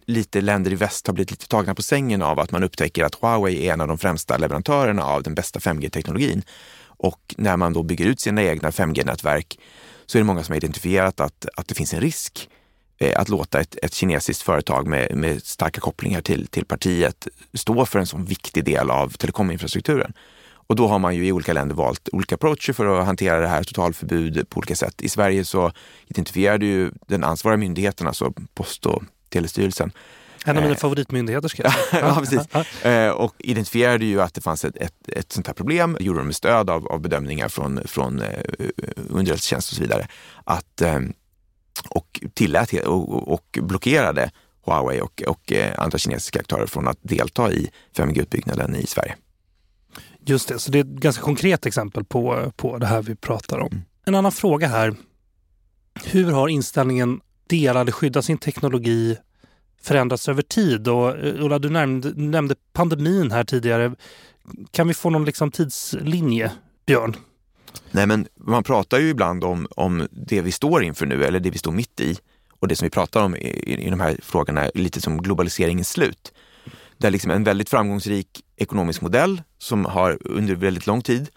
[0.07, 3.15] lite länder i väst har blivit lite tagna på sängen av att man upptäcker att
[3.15, 6.43] Huawei är en av de främsta leverantörerna av den bästa 5G-teknologin.
[6.81, 9.59] Och när man då bygger ut sina egna 5G-nätverk
[10.07, 12.49] så är det många som har identifierat att, att det finns en risk
[13.17, 17.99] att låta ett, ett kinesiskt företag med, med starka kopplingar till, till partiet stå för
[17.99, 20.13] en sån viktig del av telekominfrastrukturen.
[20.51, 23.49] Och då har man ju i olika länder valt olika approacher för att hantera det
[23.49, 25.03] här totalförbud på olika sätt.
[25.03, 25.73] I Sverige så
[26.07, 29.93] identifierade ju den ansvariga myndigheten, alltså Post och telestyrelsen,
[30.45, 30.81] en av mina eh.
[30.81, 32.07] favoritmyndigheter ska jag säga.
[32.07, 32.85] ja, precis.
[32.85, 36.27] Eh, och identifierade ju att det fanns ett, ett, ett sånt här problem, gjorde de
[36.27, 38.29] med stöd av, av bedömningar från, från eh,
[39.11, 40.09] underrättelsetjänst och så vidare.
[40.45, 40.99] Att, eh,
[41.87, 44.31] och tillät och, och blockerade
[44.67, 49.17] Huawei och, och eh, andra kinesiska aktörer från att delta i 5G-utbyggnaden i Sverige.
[50.27, 53.59] Just det, så det är ett ganska konkret exempel på, på det här vi pratar
[53.59, 53.73] om.
[53.73, 53.83] Mm.
[54.05, 54.95] En annan fråga här.
[56.05, 59.17] Hur har inställningen dela eller skydda sin teknologi
[59.83, 60.89] förändrats över tid?
[60.89, 63.95] Och eh, Ulla, du nämnde, nämnde pandemin här tidigare.
[64.71, 66.53] Kan vi få någon liksom tidslinje,
[66.87, 67.17] Björn?
[67.91, 71.51] Nej, men man pratar ju ibland om, om det vi står inför nu, eller det
[71.51, 72.19] vi står mitt i.
[72.61, 76.33] Och det som vi pratar om i, i de här frågorna lite som globaliseringens slut.
[76.97, 81.29] Där liksom en väldigt framgångsrik ekonomisk modell som har under väldigt lång tid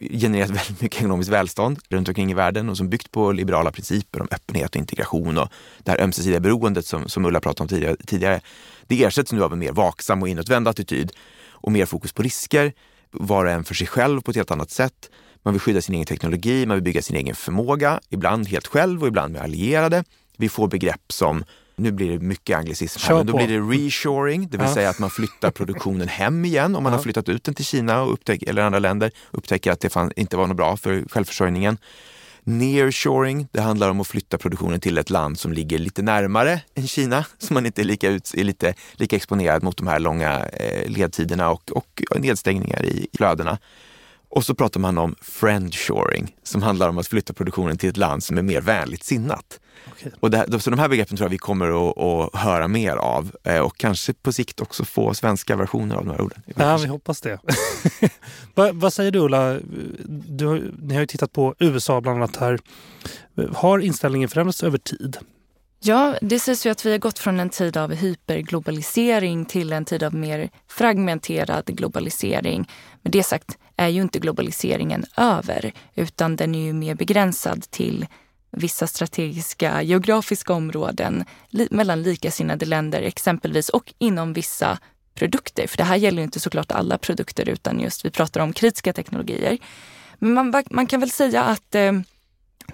[0.00, 4.20] genererat väldigt mycket ekonomiskt välstånd runt omkring i världen och som byggt på liberala principer
[4.20, 7.96] om öppenhet och integration och det här ömsesidiga beroendet som, som Ulla pratade om tidigare,
[8.06, 8.40] tidigare.
[8.86, 11.12] Det ersätts nu av en mer vaksam och inåtvänd attityd
[11.50, 12.72] och mer fokus på risker,
[13.10, 15.10] var och en för sig själv på ett helt annat sätt.
[15.42, 19.02] Man vill skydda sin egen teknologi, man vill bygga sin egen förmåga, ibland helt själv
[19.02, 20.04] och ibland med allierade.
[20.36, 21.44] Vi får begrepp som
[21.76, 24.74] nu blir det mycket anglicism här, men då blir det reshoring, det vill ja.
[24.74, 26.98] säga att man flyttar produktionen hem igen om man ja.
[26.98, 30.12] har flyttat ut den till Kina och upptäck, eller andra länder upptäcker att det fan,
[30.16, 31.78] inte var något bra för självförsörjningen.
[32.44, 36.86] Nearshoring, det handlar om att flytta produktionen till ett land som ligger lite närmare än
[36.86, 40.46] Kina, så man inte är lika, ut, är lite, lika exponerad mot de här långa
[40.46, 43.58] eh, ledtiderna och, och nedstängningar i flödena.
[44.34, 48.24] Och så pratar man om friendshoring som handlar om att flytta produktionen till ett land
[48.24, 49.60] som är mer vänligt sinnat.
[49.92, 50.12] Okay.
[50.20, 53.36] Och det, så de här begreppen tror jag vi kommer att, att höra mer av
[53.44, 56.42] eh, och kanske på sikt också få svenska versioner av de här orden.
[56.56, 57.38] Ja, vi hoppas det.
[58.54, 59.58] vad, vad, säger du Ulla?
[60.28, 62.58] Du, ni har ju tittat på USA bland annat här.
[63.54, 65.16] Har inställningen förändrats över tid?
[65.84, 69.84] Ja, det sägs ju att vi har gått från en tid av hyperglobalisering till en
[69.84, 72.68] tid av mer fragmenterad globalisering.
[73.02, 78.06] Med det sagt är ju inte globaliseringen över, utan den är ju mer begränsad till
[78.50, 84.78] vissa strategiska geografiska områden li mellan likasinnade länder exempelvis och inom vissa
[85.14, 85.66] produkter.
[85.66, 88.92] För det här gäller ju inte såklart alla produkter utan just vi pratar om kritiska
[88.92, 89.58] teknologier.
[90.18, 91.92] Men man, man kan väl säga att eh,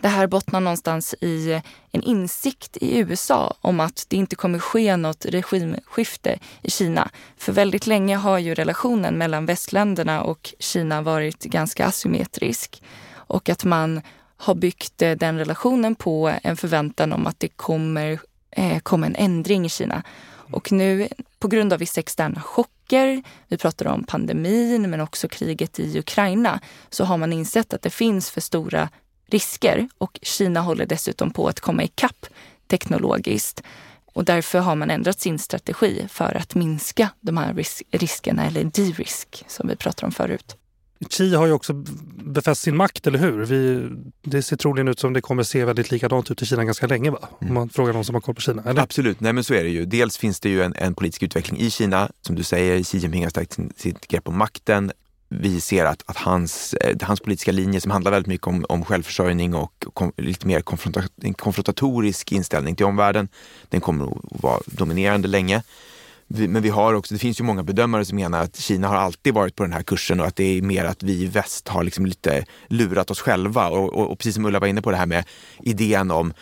[0.00, 1.60] det här bottnar någonstans i
[1.92, 7.10] en insikt i USA om att det inte kommer ske något regimskifte i Kina.
[7.36, 12.82] För väldigt länge har ju relationen mellan västländerna och Kina varit ganska asymmetrisk
[13.14, 14.00] och att man
[14.36, 18.18] har byggt eh, den relationen på en förväntan om att det kommer
[18.50, 20.02] eh, komma en ändring i Kina.
[20.52, 25.80] Och nu på grund av vissa externa chocker, vi pratar om pandemin men också kriget
[25.80, 28.88] i Ukraina, så har man insett att det finns för stora
[29.30, 32.26] risker och Kina håller dessutom på att komma ikapp
[32.66, 33.62] teknologiskt.
[34.12, 38.64] Och därför har man ändrat sin strategi för att minska de här risk riskerna, eller
[38.64, 40.56] de-risk som vi pratade om förut.
[41.10, 41.72] Xi har ju också
[42.24, 43.44] befäst sin makt, eller hur?
[43.44, 43.88] Vi,
[44.22, 47.10] det ser troligen ut som det kommer se väldigt likadant ut i Kina ganska länge,
[47.10, 47.28] va?
[47.40, 48.62] Om man frågar någon som har koll på Kina.
[48.62, 48.82] Eller?
[48.82, 49.84] Absolut, nej men så är det ju.
[49.84, 52.10] Dels finns det ju en, en politisk utveckling i Kina.
[52.20, 54.92] Som du säger, Xi Jinping har stärkt sin, sitt grepp om makten
[55.28, 58.84] vi ser att, att hans, eh, hans politiska linje som handlar väldigt mycket om, om
[58.84, 60.60] självförsörjning och kom, lite mer
[61.32, 63.28] konfrontatorisk inställning till omvärlden,
[63.68, 65.62] den kommer att vara dominerande länge.
[66.26, 68.96] Vi, men vi har också, det finns ju många bedömare som menar att Kina har
[68.96, 71.68] alltid varit på den här kursen och att det är mer att vi i väst
[71.68, 73.68] har liksom lite lurat oss själva.
[73.68, 75.24] Och, och, och precis som Ulla var inne på det här med
[75.62, 76.32] idén om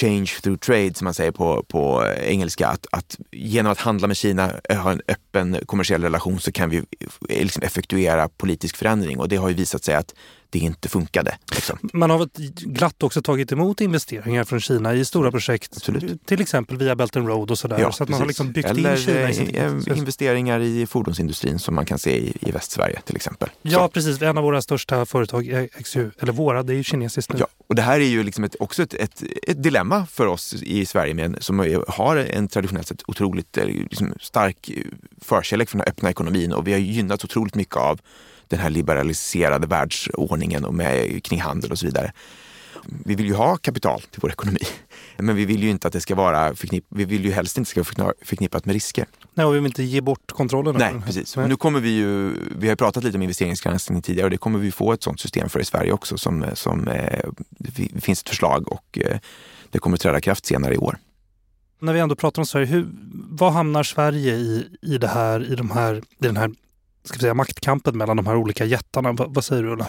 [0.00, 2.68] change through trade som man säger på, på engelska.
[2.68, 6.76] Att, att genom att handla med Kina, ha en öppen kommersiell relation så kan vi
[6.76, 6.84] eh,
[7.28, 10.14] liksom effektuera politisk förändring och det har ju visat sig att
[10.50, 11.38] det inte funkade.
[11.54, 11.78] Liksom.
[11.92, 12.28] Man har
[12.66, 16.26] glatt också tagit emot investeringar från Kina i stora projekt, Absolut.
[16.26, 17.78] till exempel via Belt and Road och sådär.
[17.78, 19.96] Ja, så att man har liksom byggt Eller in Kina i sin...
[19.96, 23.48] investeringar i fordonsindustrin som man kan se i, i Västsverige till exempel.
[23.62, 23.88] Ja, så.
[23.88, 24.22] precis.
[24.22, 27.38] En av våra största företag, ju, eller våra, det är ju kinesiskt nu.
[27.38, 30.54] Ja, och det här är ju liksom ett, också ett, ett, ett, dilemma för oss
[30.54, 34.70] i Sverige med, som har en traditionellt sett otroligt liksom, stark
[35.22, 38.00] förkärlek för den öppna ekonomin och vi har gynnats otroligt mycket av
[38.48, 42.12] den här liberaliserade världsordningen och med, kring handel och så vidare.
[43.04, 44.60] Vi vill ju ha kapital till vår ekonomi,
[45.16, 47.70] men vi vill ju inte att det ska vara förknipp, vi vill ju helst inte
[47.70, 49.06] ska vara förknippat med risker.
[49.34, 50.76] Nej, och vi vill inte ge bort kontrollen.
[50.78, 51.36] Nej, precis.
[51.36, 51.48] Nej.
[51.48, 54.72] Nu kommer vi ju, vi har pratat lite om investeringsgranskning tidigare och det kommer vi
[54.72, 58.72] få ett sådant system för i Sverige också som, som eh, det finns ett förslag
[58.72, 59.18] och eh,
[59.70, 60.98] det kommer träda kraft senare i år.
[61.80, 62.86] När vi ändå pratar om Sverige, hur,
[63.30, 66.50] vad hamnar Sverige i, i, det här, i, de här, i den här
[67.04, 69.12] ska vi säga, maktkampen mellan de här olika jättarna.
[69.12, 69.86] V vad säger du Ulla?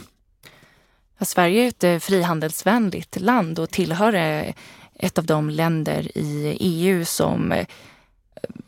[1.18, 4.54] Ja, Sverige är ett eh, frihandelsvänligt land och tillhör eh,
[4.96, 7.68] ett av de länder i EU som eh,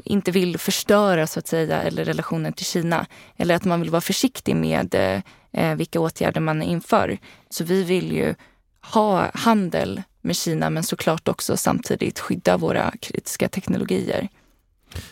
[0.04, 3.06] inte vill förstöra så att säga, eller relationen till Kina.
[3.38, 7.18] Eller att man vill vara försiktig med eh, vilka åtgärder man inför.
[7.50, 8.36] Så vi vill ju
[8.82, 14.30] ha handel med Kina men såklart också samtidigt skydda våra kritiska teknologier.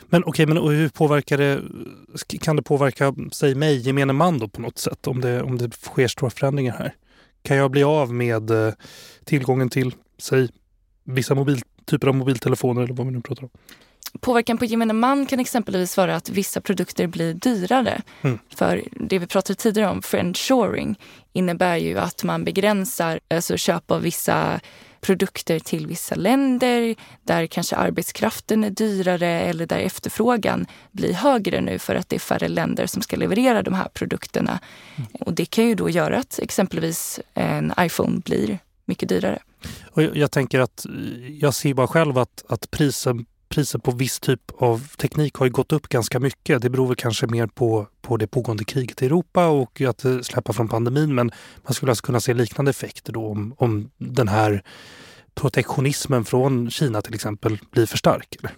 [0.06, 1.62] Men okej, okay, men hur påverkar det,
[2.42, 5.74] kan det påverka, säg mig, gemene man då på något sätt om det, om det
[5.74, 6.96] sker stora förändringar här?
[7.42, 8.74] Kan jag bli av med eh,
[9.26, 10.50] tillgången till, säg,
[11.04, 13.50] vissa mobil, typer av mobiltelefoner eller vad vi nu pratar om?
[14.20, 18.02] Påverkan på gemene man kan exempelvis vara att vissa produkter blir dyrare.
[18.22, 18.40] Mm.
[18.56, 21.00] För det vi pratade tidigare om, friendshoring,
[21.34, 24.60] innebär ju att man begränsar alltså köp av vissa
[25.02, 31.80] produkter till vissa länder där kanske arbetskraften är dyrare eller där efterfrågan blir högre nu
[31.80, 34.60] för att det är färre länder som ska leverera de här produkterna.
[34.96, 35.10] Mm.
[35.20, 39.40] Och det kan ju då göra att exempelvis en iPhone blir mycket dyrare.
[39.92, 40.86] Och jag, jag tänker att
[41.40, 43.26] jag ser bara själv att, att prisen
[43.60, 46.62] priset på viss typ av teknik har ju gått upp ganska mycket.
[46.62, 50.20] Det beror väl kanske mer på, på det pågående kriget i Europa och att eh,
[50.20, 51.16] släppa från pandemin.
[51.16, 51.32] Men
[51.64, 54.64] man skulle alltså kunna se liknande effekter då om, om den här
[55.36, 58.36] protektionismen från Kina till exempel blir för stark.
[58.40, 58.52] Eller,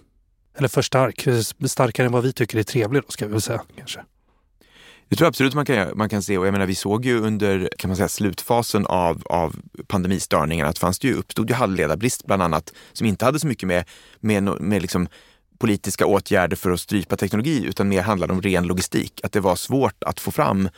[0.58, 3.40] eller för stark, eh, starkare än vad vi tycker är trevligt då ska vi väl
[3.40, 4.00] säga kanske.
[5.08, 7.20] Det tror jag absolut man kan, man kan se och jag menar vi såg ju
[7.20, 12.26] under kan man säga, slutfasen av, av pandemistörningarna att fanns det ju, uppstod ju halvledarbrist
[12.26, 13.84] bland annat som inte hade så mycket med,
[14.20, 15.08] med, med liksom
[15.62, 19.20] politiska åtgärder för att strypa teknologi utan mer handlade om ren logistik.
[19.22, 20.68] Att det var svårt att få fram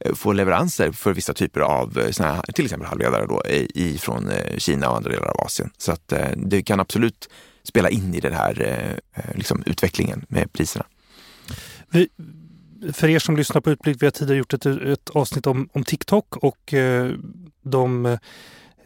[0.00, 3.42] eh, få leveranser för vissa typer av eh, såna här, till exempel halvledare då,
[3.74, 5.70] i, från eh, Kina och andra delar av Asien.
[5.78, 7.28] Så att det kan absolut
[7.62, 8.98] spela in i den här
[9.34, 10.86] liksom, utvecklingen med priserna.
[11.90, 12.08] Vi,
[12.92, 15.84] för er som lyssnar på Utblick, vi har tidigare gjort ett, ett avsnitt om, om
[15.84, 17.12] TikTok och eh,
[17.62, 18.06] de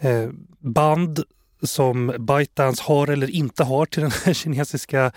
[0.01, 0.29] eh,
[0.59, 1.23] band
[1.63, 5.13] som ByteDance har eller inte har till den här kinesiska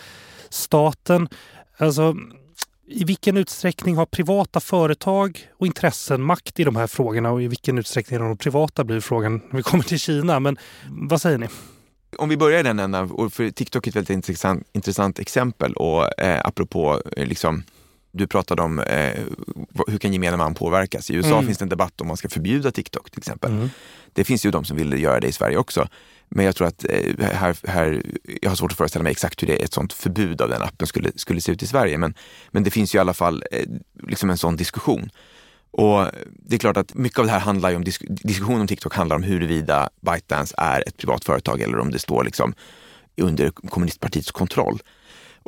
[0.50, 1.30] staten.
[1.78, 2.15] Alltså,
[2.88, 7.48] i vilken utsträckning har privata företag och intressen makt i de här frågorna och i
[7.48, 10.39] vilken utsträckning har de privata blir frågan när vi kommer till Kina.
[10.39, 10.58] Men
[10.89, 11.48] vad säger ni?
[12.18, 15.74] Om vi börjar i den änden, och för TikTok är ett väldigt intressant, intressant exempel
[15.74, 17.63] och eh, apropå eh, liksom
[18.12, 19.19] du pratade om eh,
[19.88, 21.10] hur kan gemene man påverkas?
[21.10, 21.45] I USA mm.
[21.45, 23.52] finns det en debatt om man ska förbjuda TikTok till exempel.
[23.52, 23.69] Mm.
[24.13, 25.88] Det finns ju de som vill göra det i Sverige också.
[26.30, 28.04] Men jag tror att eh, här, här,
[28.41, 30.88] jag har svårt att föreställa mig exakt hur det, ett sånt förbud av den appen
[30.88, 31.98] skulle, skulle se ut i Sverige.
[31.98, 32.13] Men,
[32.52, 33.65] men det finns ju i alla fall eh,
[34.08, 35.10] liksom en sån diskussion.
[35.72, 38.67] Och det är klart att mycket av det här handlar ju om, disk diskussionen om
[38.67, 42.54] TikTok handlar om huruvida ByteDance är ett privat företag eller om det står liksom
[43.17, 44.82] under kommunistpartiets kontroll.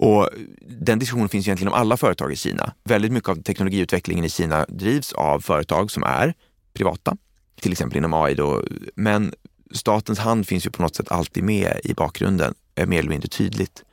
[0.02, 0.30] Och
[0.68, 2.74] den diskussionen finns egentligen om alla företag i Kina.
[2.84, 6.34] Väldigt mycket av teknologiutvecklingen i Kina drivs av företag som är
[6.74, 7.18] privata,
[7.62, 8.36] till exempel inom AI.
[8.36, 8.64] Då.
[8.96, 9.34] Men
[9.72, 13.30] statens hand finns ju på något sätt alltid med i bakgrunden, eh, mer eller mindre
[13.30, 13.84] tydligt.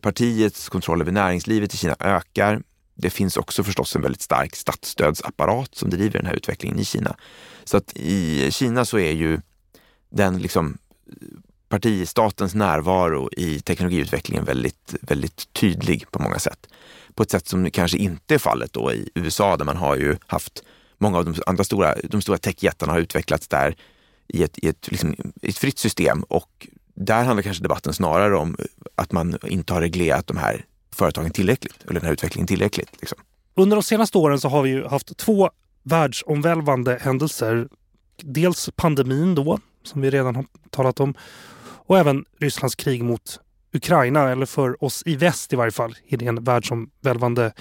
[0.00, 2.62] Partiets kontroll över näringslivet i Kina ökar.
[2.94, 7.16] Det finns också förstås en väldigt stark statsstödsapparat som driver den här utvecklingen i Kina.
[7.64, 9.40] Så att i Kina så är ju
[10.10, 10.78] den liksom
[11.72, 16.66] partistatens närvaro i teknologiutvecklingen väldigt, väldigt tydlig på många sätt.
[17.14, 20.16] På ett sätt som kanske inte är fallet då i USA där man har ju
[20.26, 20.62] haft
[20.98, 23.76] många av de andra stora, de stora techjättarna har utvecklats där
[24.28, 28.56] i ett, i ett, liksom, ett fritt system och där handlar kanske debatten snarare om
[28.94, 32.90] att man inte har reglerat de här företagen tillräckligt eller den här utvecklingen tillräckligt.
[33.00, 33.18] Liksom.
[33.54, 35.50] Under de senaste åren så har vi ju haft två
[35.82, 37.68] världsomvälvande händelser.
[38.22, 41.14] Dels pandemin då, som vi redan har talat om
[41.86, 43.40] och även Rysslands krig mot
[43.74, 47.52] Ukraina, eller för oss i väst i varje fall, är det en världsomvälvande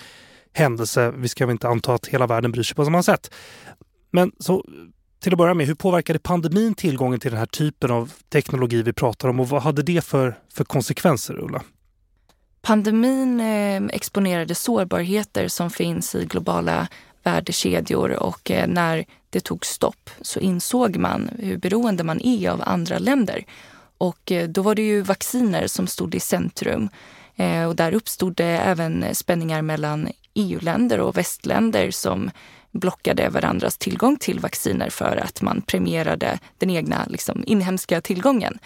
[0.53, 1.13] händelse.
[1.17, 3.33] Vi ska väl inte anta att hela världen bryr sig på samma sätt.
[4.11, 4.65] Men så
[5.21, 8.93] till att börja med, hur påverkade pandemin tillgången till den här typen av teknologi vi
[8.93, 11.61] pratar om och vad hade det för, för konsekvenser, Ulla?
[12.61, 16.87] Pandemin eh, exponerade sårbarheter som finns i globala
[17.23, 22.61] värdekedjor och eh, när det tog stopp så insåg man hur beroende man är av
[22.65, 23.45] andra länder.
[24.01, 26.89] Och eh, då var det ju vacciner som stod i centrum.
[27.35, 32.31] Eh, och där uppstod det även spänningar mellan EU-länder och västländer som
[32.71, 38.59] blockade varandras tillgång till vacciner för att man premierade den egna liksom, inhemska tillgången.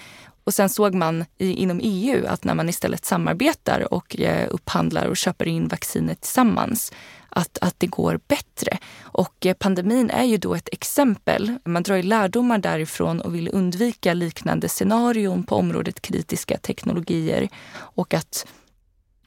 [0.46, 5.06] Och sen såg man i, inom EU att när man istället samarbetar och eh, upphandlar
[5.06, 6.92] och köper in vacciner tillsammans
[7.30, 8.78] att, att det går bättre.
[9.02, 11.58] Och eh, pandemin är ju då ett exempel.
[11.66, 17.50] Man drar ju lärdomar därifrån och vill undvika liknande scenarion på området kritiska teknologier.
[17.76, 18.46] Och att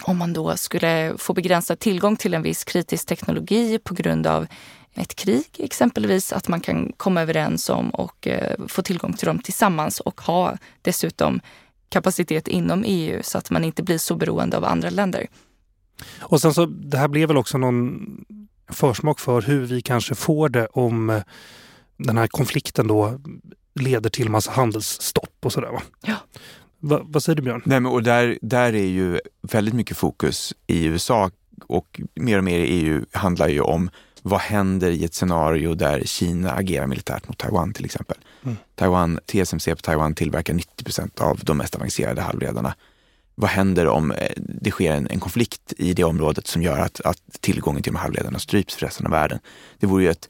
[0.03, 4.47] om man då skulle få begränsad tillgång till en viss kritisk teknologi på grund av
[4.99, 9.39] ett krig exempelvis, att man kan komma överens om och eh, få tillgång till dem
[9.39, 11.41] tillsammans och ha dessutom
[11.89, 15.27] kapacitet inom EU så att man inte blir så beroende av andra länder.
[16.21, 18.01] Och sen så, det här blev väl också någon
[18.69, 21.23] försmak för hur vi kanske får det om eh,
[21.97, 23.21] den här konflikten då
[23.75, 25.83] leder till massa handelsstopp och sådär va?
[26.03, 26.17] Ja.
[26.81, 27.63] Va, vad säger du Björn?
[27.65, 31.31] Nej, men och där, där är ju väldigt mycket fokus i USA
[31.67, 33.91] och mer och mer i EU handlar ju om
[34.29, 38.17] vad händer i ett scenario där Kina agerar militärt mot Taiwan till exempel.
[38.45, 38.57] Mm.
[38.75, 42.75] Taiwan, TSMC på Taiwan tillverkar 90 procent av de mest avancerade halvledarna
[43.41, 47.01] vad händer om eh, det sker en, en, konflikt i det området som gör att,
[47.01, 49.39] att tillgången till de halvledarna stryps för resten av världen?
[49.79, 50.29] Det vore ju ett,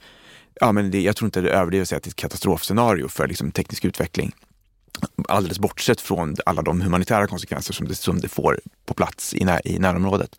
[0.61, 2.17] ja men det, jag tror inte det är överdrivet att säga att det är ett
[2.17, 4.33] katastrofscenario för liksom, teknisk utveckling.
[5.29, 9.45] Alldeles bortsett från alla de humanitära konsekvenser som det, som det får på plats i,
[9.45, 10.37] när, i närområdet.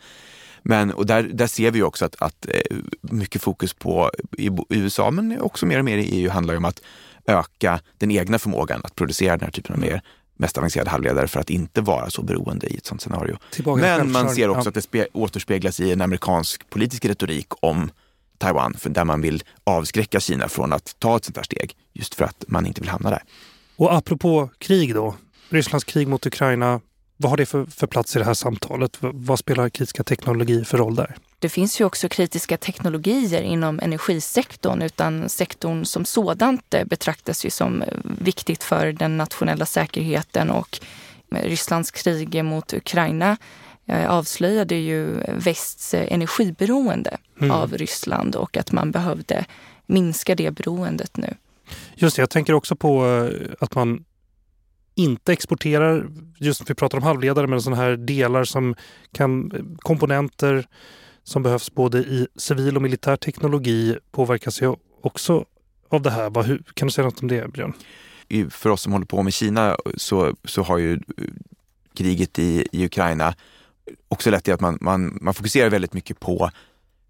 [0.63, 5.11] Men och där, där ser vi också att, att eh, mycket fokus på i USA,
[5.11, 6.81] men också mer och mer i EU, handlar om att
[7.25, 10.01] öka den egna förmågan att producera den här typen av mer
[10.37, 13.37] mest avancerade halvledare för att inte vara så beroende i ett sånt scenario.
[13.51, 14.79] Tillbaka Men man ser också ja.
[14.79, 17.91] att det återspeglas i en amerikansk politisk retorik om
[18.37, 22.15] Taiwan, för där man vill avskräcka Kina från att ta ett sånt här steg, just
[22.15, 23.23] för att man inte vill hamna där.
[23.75, 25.15] Och apropå krig då,
[25.49, 26.81] Rysslands krig mot Ukraina,
[27.21, 28.97] vad har det för, för plats i det här samtalet?
[28.99, 31.15] Vad spelar kritiska teknologi för roll där?
[31.39, 37.49] Det finns ju också kritiska teknologier inom energisektorn utan sektorn som sådant eh, betraktas ju
[37.49, 40.79] som eh, viktigt för den nationella säkerheten och
[41.29, 43.37] Rysslands krig mot Ukraina
[43.85, 47.51] eh, avslöjade ju västs energiberoende mm.
[47.51, 49.45] av Ryssland och att man behövde
[49.85, 51.33] minska det beroendet nu.
[51.95, 53.05] Just det, jag tänker också på
[53.59, 54.05] att man
[54.99, 56.07] inte exporterar,
[56.37, 58.75] just vi pratar om halvledare, men sådana här delar som
[59.11, 60.67] kan, komponenter
[61.23, 65.45] som behövs både i civil och militär teknologi påverkas ju också
[65.89, 66.59] av det här.
[66.73, 67.73] Kan du säga något om det, Björn?
[68.49, 70.99] För oss som håller på med Kina så, så har ju
[71.93, 73.35] kriget i, i Ukraina
[74.07, 76.51] också lett till att man, man, man fokuserar väldigt mycket på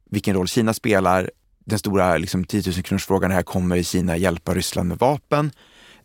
[0.09, 1.31] vilken roll Kina spelar.
[1.65, 5.51] Den stora liksom, 10 000 kronorsfrågan här, kommer Kina hjälpa Ryssland med vapen?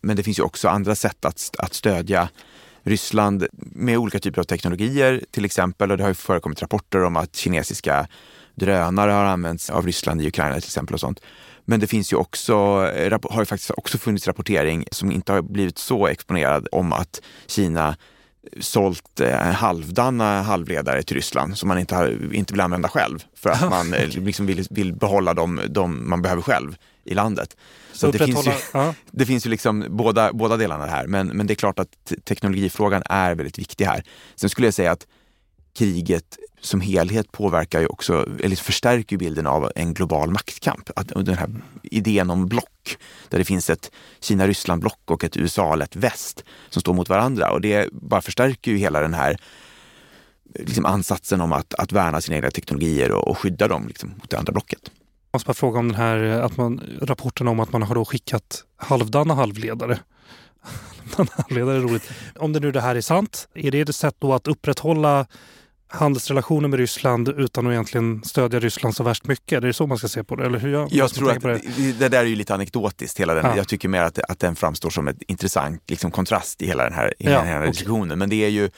[0.05, 2.29] Men det finns ju också andra sätt att, att stödja
[2.83, 5.91] Ryssland med olika typer av teknologier till exempel.
[5.91, 8.07] Och det har ju förekommit rapporter om att kinesiska
[8.55, 11.19] drönare har använts av Ryssland i Ukraina till exempel och sånt.
[11.65, 12.53] Men det finns ju också,
[12.95, 17.21] eh, har ju faktiskt också funnits rapportering som inte har blivit så exponerad om att
[17.47, 17.97] Kina
[18.59, 23.69] sålt eh, halvdana halvledare till Ryssland som man inte, inte vill använda själv för att
[23.69, 27.57] man eh, liksom vill, vill behålla de, de man behöver själv i landet.
[27.93, 28.93] Så det finns, ju, ja.
[29.11, 33.03] det finns ju liksom båda, båda delarna här, men, men det är klart att teknologifrågan
[33.05, 34.03] är väldigt viktig här.
[34.35, 35.07] Sen skulle jag säga att
[35.75, 40.89] kriget som helhet påverkar ju också, eller förstärker bilden av en global maktkamp.
[40.95, 41.49] Att den här
[41.83, 42.97] idén om block,
[43.29, 47.51] där det finns ett Kina-Ryssland-block och ett USA-lett väst som står mot varandra.
[47.51, 49.37] Och det bara förstärker ju hela den här
[50.59, 54.29] liksom ansatsen om att, att värna sina egna teknologier och, och skydda dem liksom, mot
[54.29, 54.91] det andra blocket.
[55.31, 58.05] Jag måste bara fråga om den här att man, rapporten om att man har då
[58.05, 59.99] skickat halvdana halvledare.
[61.31, 62.11] halvledare är roligt.
[62.35, 65.25] Om det nu det här är sant, är det ett sätt då att upprätthålla
[65.87, 69.57] handelsrelationer med Ryssland utan att egentligen stödja Ryssland så värst mycket?
[69.57, 70.45] Är det så man ska se på det?
[70.45, 71.61] Eller hur jag, jag tror att det?
[71.99, 72.09] det?
[72.09, 73.19] där är ju lite anekdotiskt.
[73.19, 73.45] Hela den.
[73.45, 73.57] Ja.
[73.57, 76.93] Jag tycker mer att, att den framstår som en intressant liksom, kontrast i hela den
[76.93, 77.71] här, i ja, den här okay.
[77.71, 78.19] diskussionen.
[78.19, 78.69] Men det är ju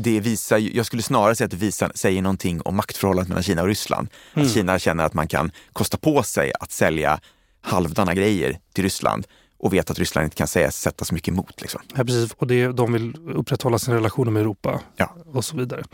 [0.00, 3.62] det visar, jag skulle snarare säga att det visar, säger någonting om maktförhållandet mellan Kina
[3.62, 4.08] och Ryssland.
[4.34, 4.46] Mm.
[4.46, 7.20] Att Kina känner att man kan kosta på sig att sälja
[7.60, 9.26] halvdana grejer till Ryssland
[9.58, 11.60] och vet att Ryssland inte kan säga, sätta så mycket emot.
[11.60, 11.80] Liksom.
[11.96, 12.32] Ja, precis.
[12.32, 15.16] Och det, de vill upprätthålla sina relationer med Europa ja.
[15.26, 15.84] och så vidare.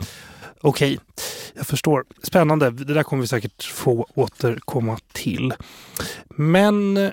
[0.65, 1.05] Okej, okay.
[1.53, 2.05] jag förstår.
[2.23, 2.71] Spännande.
[2.71, 5.53] Det där kommer vi säkert få återkomma till.
[6.29, 7.11] Men eh,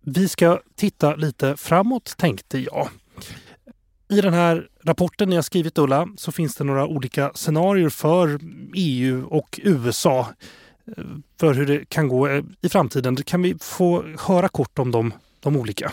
[0.00, 2.88] vi ska titta lite framåt tänkte jag.
[4.08, 8.40] I den här rapporten ni har skrivit Ulla så finns det några olika scenarier för
[8.74, 10.28] EU och USA
[10.96, 11.04] eh,
[11.40, 13.16] för hur det kan gå eh, i framtiden.
[13.16, 15.92] Kan vi få höra kort om de, de olika?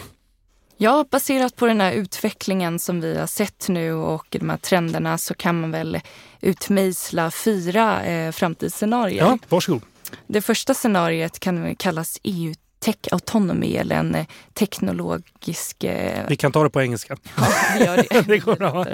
[0.81, 5.17] Ja, baserat på den här utvecklingen som vi har sett nu och de här trenderna
[5.17, 5.99] så kan man väl
[6.41, 9.17] utmejsla fyra eh, framtidsscenarier.
[9.17, 9.81] Ja, varsågod.
[10.27, 15.83] Det första scenariet kan kallas EU Tech Autonomy eller en eh, teknologisk...
[15.83, 17.17] Eh, vi kan ta det på engelska.
[17.37, 18.21] Ja, vi gör det.
[18.27, 18.85] det går bra.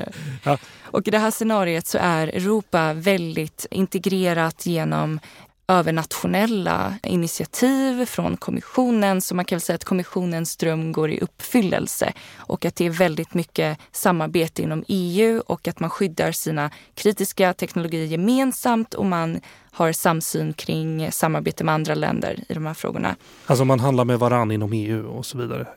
[0.44, 0.58] Ja.
[0.84, 5.20] Och i det här scenariet så är Europa väldigt integrerat genom
[5.68, 9.22] övernationella initiativ från kommissionen.
[9.22, 12.90] Så man kan väl säga att kommissionens dröm går i uppfyllelse och att det är
[12.90, 19.42] väldigt mycket samarbete inom EU och att man skyddar sina kritiska teknologier gemensamt och man
[19.76, 23.16] har samsyn kring samarbete med andra länder i de här frågorna.
[23.46, 25.68] Alltså man handlar med varann inom EU och så vidare?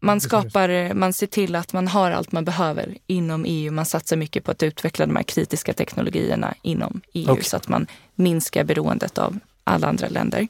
[0.00, 3.72] Man skapar, man ser till att man har allt man behöver inom EU.
[3.72, 7.44] Man satsar mycket på att utveckla de här kritiska teknologierna inom EU okay.
[7.44, 10.48] så att man minskar beroendet av alla andra länder.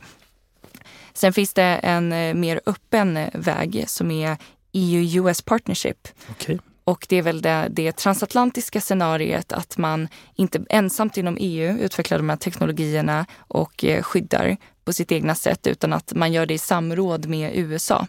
[1.13, 4.37] Sen finns det en eh, mer öppen väg som är
[4.73, 6.09] EU-US Partnership.
[6.31, 6.59] Okay.
[6.85, 12.19] Och det är väl det, det transatlantiska scenariet att man inte ensamt inom EU utvecklar
[12.19, 16.55] de här teknologierna och eh, skyddar på sitt egna sätt utan att man gör det
[16.55, 18.07] i samråd med USA.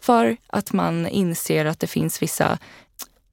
[0.00, 2.58] För att man inser att det finns vissa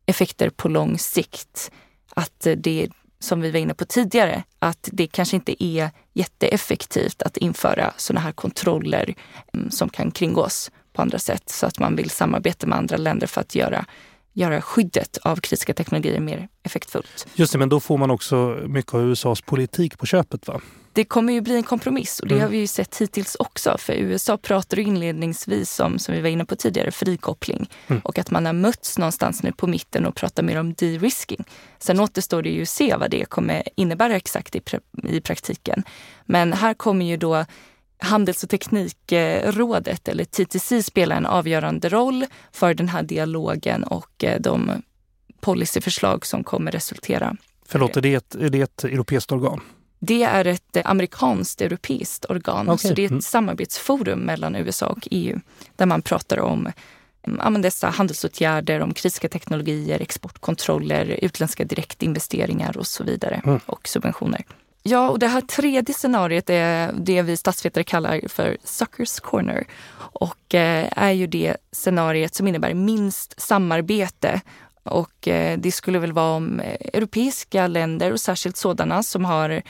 [0.06, 1.72] effekter på lång sikt.
[2.10, 2.90] Att det,
[3.20, 8.22] som vi var inne på tidigare, att det kanske inte är jätteeffektivt att införa sådana
[8.22, 9.16] här kontroller
[9.54, 11.50] mm, som kan kringgås på andra sätt.
[11.50, 13.86] Så att man vill samarbeta med andra länder för att göra
[14.36, 17.28] göra skyddet av kritiska teknologier mer effektfullt.
[17.36, 20.62] Just det, men då får man också mycket av USAs politik på köpet va?
[20.94, 22.44] Det kommer ju bli en kompromiss och det mm.
[22.44, 23.76] har vi ju sett hittills också.
[23.80, 27.70] För USA pratar inledningsvis om, som vi var inne på tidigare, frikoppling.
[27.88, 28.02] Mm.
[28.06, 31.44] Och att man har mötts någonstans nu på mitten och pratar mer om de-risking.
[31.80, 34.62] Sen återstår det ju att se vad det kommer innebära exakt i,
[35.04, 35.84] i praktiken.
[36.26, 37.46] Men här kommer ju då
[38.06, 44.42] Handels och teknikrådet, eller TTC, spelar en avgörande roll för den här dialogen och eh,
[44.42, 44.72] de
[45.40, 47.36] policyförslag som kommer resultera.
[47.66, 49.62] Förlåt, är det ett, är det ett europeiskt organ?
[50.00, 52.70] Det är ett amerikanskt europeiskt organ.
[52.70, 52.90] Okay.
[52.90, 53.22] Så det är ett mm.
[53.22, 55.40] samarbetsforum mellan USA och EU
[55.76, 56.72] där man pratar om
[57.22, 63.60] ja, dessa handelsåtgärder, om kritiska teknologier, exportkontroller, utländska direktinvesteringar och så vidare mm.
[63.66, 64.46] och subventioner.
[64.88, 69.68] Ja, och det här tredje scenariet är det vi statsvetare kallar för Suckers Corner.
[69.98, 74.42] Och eh, är ju det scenariet som innebär minst samarbete.
[74.84, 79.62] Och eh, det skulle väl vara om eh, europeiska länder och särskilt sådana som har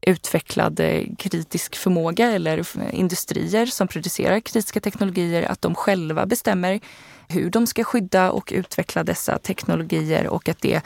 [0.00, 6.80] utvecklad eh, kritisk förmåga eller eh, industrier som producerar kritiska teknologier, att de själva bestämmer
[7.28, 10.82] hur de ska skydda och utveckla dessa teknologier och att det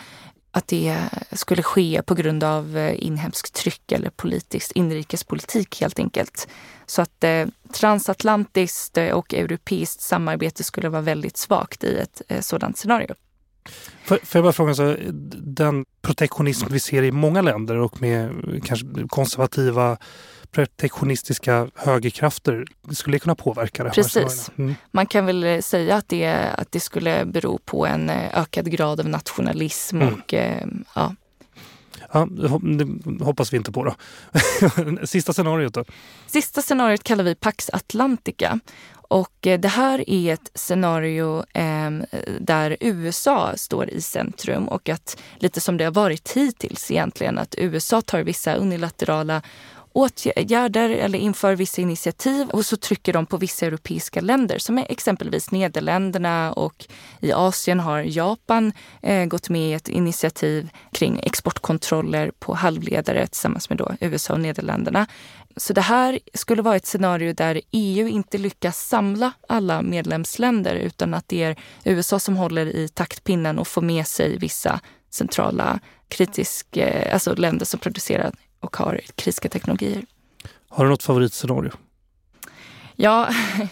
[0.50, 0.96] att det
[1.32, 6.48] skulle ske på grund av eh, inhemskt tryck eller politiskt inrikespolitik helt enkelt.
[6.86, 12.40] Så att eh, transatlantiskt eh, och europeiskt samarbete skulle vara väldigt svagt i ett eh,
[12.40, 13.14] sådant scenario.
[14.04, 14.96] Får, jag bara fråga, så,
[15.38, 18.30] den protektionism vi ser i många länder och med
[18.64, 19.96] kanske konservativa
[20.50, 23.94] protektionistiska högerkrafter skulle kunna påverka det här?
[23.94, 24.50] Precis.
[24.58, 24.74] Mm.
[24.90, 29.00] Man kan väl säga att det, att det skulle bero på en eh, ökad grad
[29.00, 30.14] av nationalism mm.
[30.14, 31.14] och eh, ja.
[32.12, 32.28] Ja,
[32.60, 33.94] det hoppas vi inte på då.
[35.06, 35.84] Sista scenariot då?
[36.26, 38.60] Sista scenariot kallar vi Pax Atlantica.
[38.92, 41.90] Och eh, det här är ett scenario eh,
[42.40, 47.54] där USA står i centrum och att lite som det har varit hittills egentligen, att
[47.58, 49.42] USA tar vissa unilaterala
[49.92, 54.86] åtgärder eller inför vissa initiativ och så trycker de på vissa europeiska länder som är
[54.88, 56.86] exempelvis Nederländerna och
[57.20, 58.72] i Asien har Japan
[59.02, 64.40] eh, gått med i ett initiativ kring exportkontroller på halvledare tillsammans med då USA och
[64.40, 65.06] Nederländerna.
[65.56, 71.14] Så det här skulle vara ett scenario där EU inte lyckas samla alla medlemsländer utan
[71.14, 74.80] att det är USA som håller i taktpinnen och får med sig vissa
[75.10, 80.04] centrala kritiska, eh, alltså länder som producerar och har kritiska teknologier.
[80.68, 81.70] Har du något favoritscenario?
[82.96, 83.28] Ja,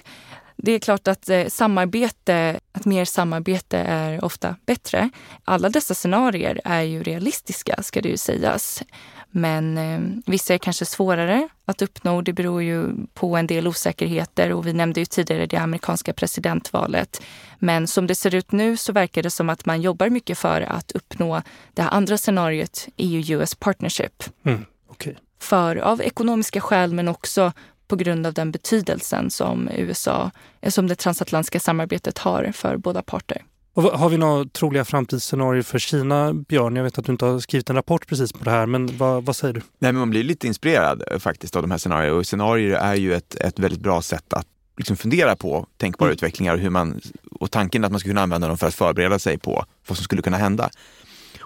[0.56, 5.10] det är klart att eh, samarbete, att mer samarbete är ofta bättre.
[5.44, 8.82] Alla dessa scenarier är ju realistiska ska det ju sägas.
[9.30, 12.22] Men eh, vissa är kanske svårare att uppnå.
[12.22, 17.22] Det beror ju på en del osäkerheter och vi nämnde ju tidigare det amerikanska presidentvalet.
[17.58, 20.60] Men som det ser ut nu så verkar det som att man jobbar mycket för
[20.60, 21.42] att uppnå
[21.74, 24.24] det här andra scenariot, EU-US partnership.
[24.44, 25.14] Mm, okay.
[25.40, 27.52] För av ekonomiska skäl men också
[27.88, 30.30] på grund av den betydelsen som USA,
[30.68, 33.42] som det transatlantiska samarbetet har för båda parter.
[33.74, 36.76] Och har vi några troliga framtidsscenarier för Kina, Björn?
[36.76, 39.24] Jag vet att du inte har skrivit en rapport precis på det här, men vad,
[39.24, 39.60] vad säger du?
[39.60, 42.16] Nej, men man blir lite inspirerad eh, faktiskt av de här scenarierna.
[42.16, 46.14] Och scenarier är ju ett, ett väldigt bra sätt att liksom fundera på tänkbara mm.
[46.14, 49.18] utvecklingar och, hur man, och tanken att man ska kunna använda dem för att förbereda
[49.18, 50.70] sig på vad som skulle kunna hända.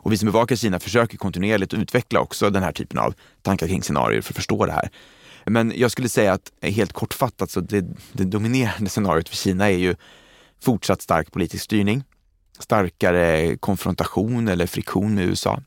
[0.02, 3.82] Och vi som bevakar Kina försöker kontinuerligt utveckla också den här typen av tankar kring
[3.82, 4.90] scenarier för att förstå det här.
[5.46, 9.78] Men jag skulle säga att helt kortfattat så det, det dominerande scenariot för Kina är
[9.78, 9.94] ju
[10.60, 12.04] fortsatt stark politisk styrning
[12.58, 15.62] starkare konfrontation eller friktion med USA.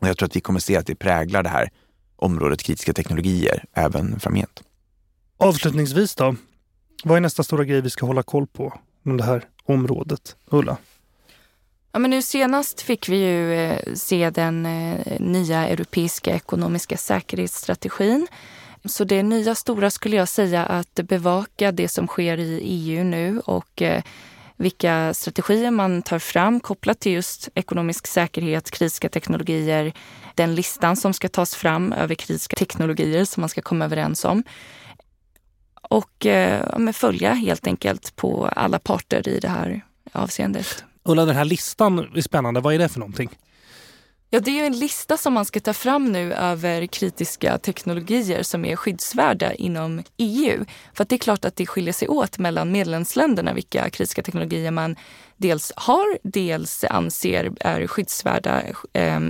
[0.00, 1.70] Och jag tror att vi kommer se att det präglar det här
[2.16, 4.62] området kritiska teknologier även framgent.
[5.38, 6.36] Avslutningsvis då,
[7.04, 10.36] vad är nästa stora grej vi ska hålla koll på inom det här området?
[10.50, 10.76] Ulla?
[11.96, 18.26] Ja, men nu senast fick vi ju eh, se den eh, nya europeiska ekonomiska säkerhetsstrategin.
[18.84, 23.40] Så det nya stora skulle jag säga att bevaka det som sker i EU nu
[23.40, 24.02] och eh,
[24.56, 29.92] vilka strategier man tar fram kopplat till just ekonomisk säkerhet, kritiska teknologier,
[30.34, 34.42] den listan som ska tas fram över kritiska teknologier som man ska komma överens om.
[35.82, 40.84] Och ja, följa helt enkelt på alla parter i det här avseendet.
[41.06, 42.60] Ulla, den här listan är spännande.
[42.60, 43.30] Vad är det för någonting?
[44.30, 48.42] Ja, det är ju en lista som man ska ta fram nu över kritiska teknologier
[48.42, 50.64] som är skyddsvärda inom EU.
[50.94, 54.70] För att det är klart att det skiljer sig åt mellan medlemsländerna vilka kritiska teknologier
[54.70, 54.96] man
[55.36, 59.20] dels har, dels anser är skyddsvärda eh,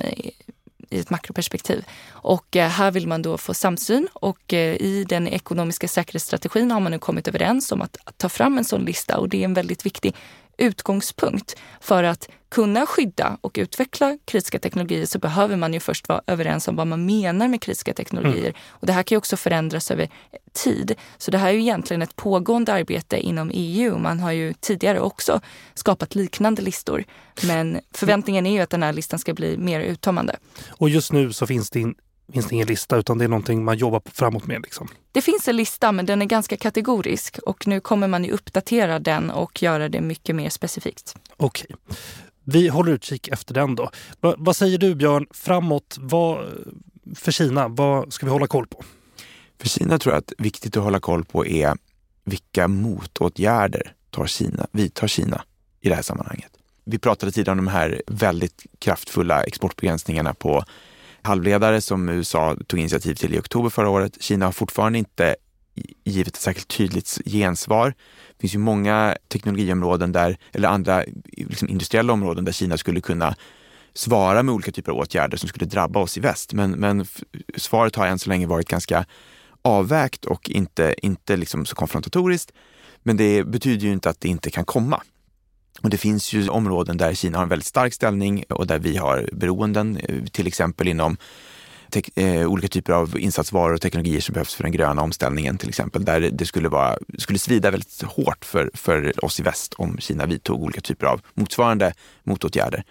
[0.90, 1.84] i ett makroperspektiv.
[2.08, 6.80] Och eh, här vill man då få samsyn och eh, i den ekonomiska säkerhetsstrategin har
[6.80, 9.54] man nu kommit överens om att ta fram en sån lista och det är en
[9.54, 10.14] väldigt viktig
[10.56, 11.56] utgångspunkt.
[11.80, 16.68] För att kunna skydda och utveckla kritiska teknologier så behöver man ju först vara överens
[16.68, 18.40] om vad man menar med kritiska teknologier.
[18.40, 18.54] Mm.
[18.68, 20.08] Och det här kan ju också förändras över
[20.52, 20.94] tid.
[21.18, 23.98] Så det här är ju egentligen ett pågående arbete inom EU.
[23.98, 25.40] Man har ju tidigare också
[25.74, 27.04] skapat liknande listor.
[27.46, 30.36] Men förväntningen är ju att den här listan ska bli mer uttömmande.
[30.68, 31.80] Och just nu så finns det
[32.32, 34.62] finns det ingen lista utan det är någonting man jobbar framåt med?
[34.62, 34.88] Liksom.
[35.12, 38.98] Det finns en lista men den är ganska kategorisk och nu kommer man ju uppdatera
[38.98, 41.16] den och göra det mycket mer specifikt.
[41.36, 41.76] Okej.
[42.44, 43.90] Vi håller utkik efter den då.
[44.20, 46.46] Va, vad säger du Björn, framåt vad,
[47.14, 48.84] för Kina, vad ska vi hålla koll på?
[49.60, 51.76] För Kina tror jag att viktigt att hålla koll på är
[52.24, 55.44] vilka motåtgärder tar Kina, vidtar Kina
[55.80, 56.50] i det här sammanhanget.
[56.84, 60.64] Vi pratade tidigare om de här väldigt kraftfulla exportbegränsningarna på
[61.26, 64.22] halvledare som USA tog initiativ till i oktober förra året.
[64.22, 65.36] Kina har fortfarande inte
[66.04, 67.94] givit ett särskilt tydligt gensvar.
[68.36, 71.04] Det finns ju många teknologiområden där, eller andra
[71.36, 73.34] liksom industriella områden där Kina skulle kunna
[73.94, 76.52] svara med olika typer av åtgärder som skulle drabba oss i väst.
[76.52, 77.06] Men, men
[77.56, 79.04] svaret har än så länge varit ganska
[79.62, 82.52] avvägt och inte, inte liksom så konfrontatoriskt.
[83.02, 85.02] Men det betyder ju inte att det inte kan komma.
[85.82, 88.96] Och det finns ju områden där Kina har en väldigt stark ställning och där vi
[88.96, 90.00] har beroenden,
[90.32, 91.16] till exempel inom
[92.14, 96.04] eh, olika typer av insatsvaror och teknologier som behövs för den gröna omställningen till exempel.
[96.04, 100.26] Där det skulle, vara, skulle svida väldigt hårt för, för oss i väst om Kina
[100.26, 101.92] vidtog olika typer av motsvarande
[102.24, 102.84] motåtgärder.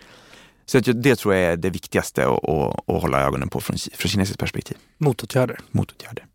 [0.65, 4.09] Så det tror jag är det viktigaste att, att, att hålla ögonen på från, från
[4.09, 4.77] kinesiskt perspektiv.
[4.97, 5.59] Motåtgärder.
[5.71, 6.25] Motåtgärder.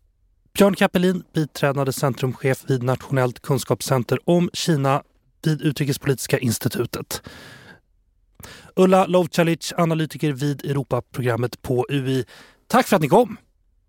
[0.53, 5.03] Björn Kappelin, biträdande centrumchef vid Nationellt kunskapscenter om Kina
[5.43, 7.21] vid Utrikespolitiska institutet.
[8.75, 12.25] Ulla Lovcalic, analytiker vid Europaprogrammet på UI.
[12.67, 13.37] Tack för att ni kom!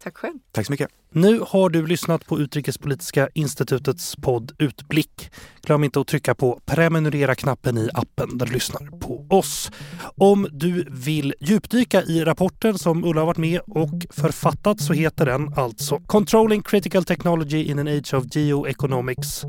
[0.02, 0.38] Tack själv.
[0.52, 0.90] Tack så mycket.
[1.10, 5.30] Nu har du lyssnat på Utrikespolitiska institutets podd Utblick.
[5.62, 9.70] Glöm inte att trycka på prenumerera-knappen i appen där du lyssnar på oss.
[10.16, 15.26] Om du vill djupdyka i rapporten som Ulla har varit med och författat så heter
[15.26, 19.44] den alltså Controlling Critical Technology in an Age of Geoeconomics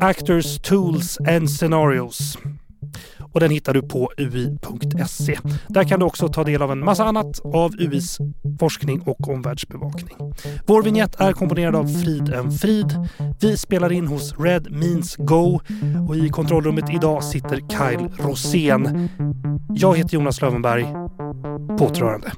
[0.00, 2.38] Actors, Tools and Scenarios
[3.34, 5.38] och den hittar du på ui.se.
[5.68, 8.18] Där kan du också ta del av en massa annat av UIs
[8.60, 10.16] forskning och omvärldsbevakning.
[10.66, 13.08] Vår vignett är komponerad av Frid en Frid.
[13.40, 15.60] Vi spelar in hos Red Means Go
[16.08, 19.08] och i kontrollrummet idag sitter Kyle Rosén.
[19.74, 20.86] Jag heter Jonas Lövenberg.
[21.80, 22.32] återhörande.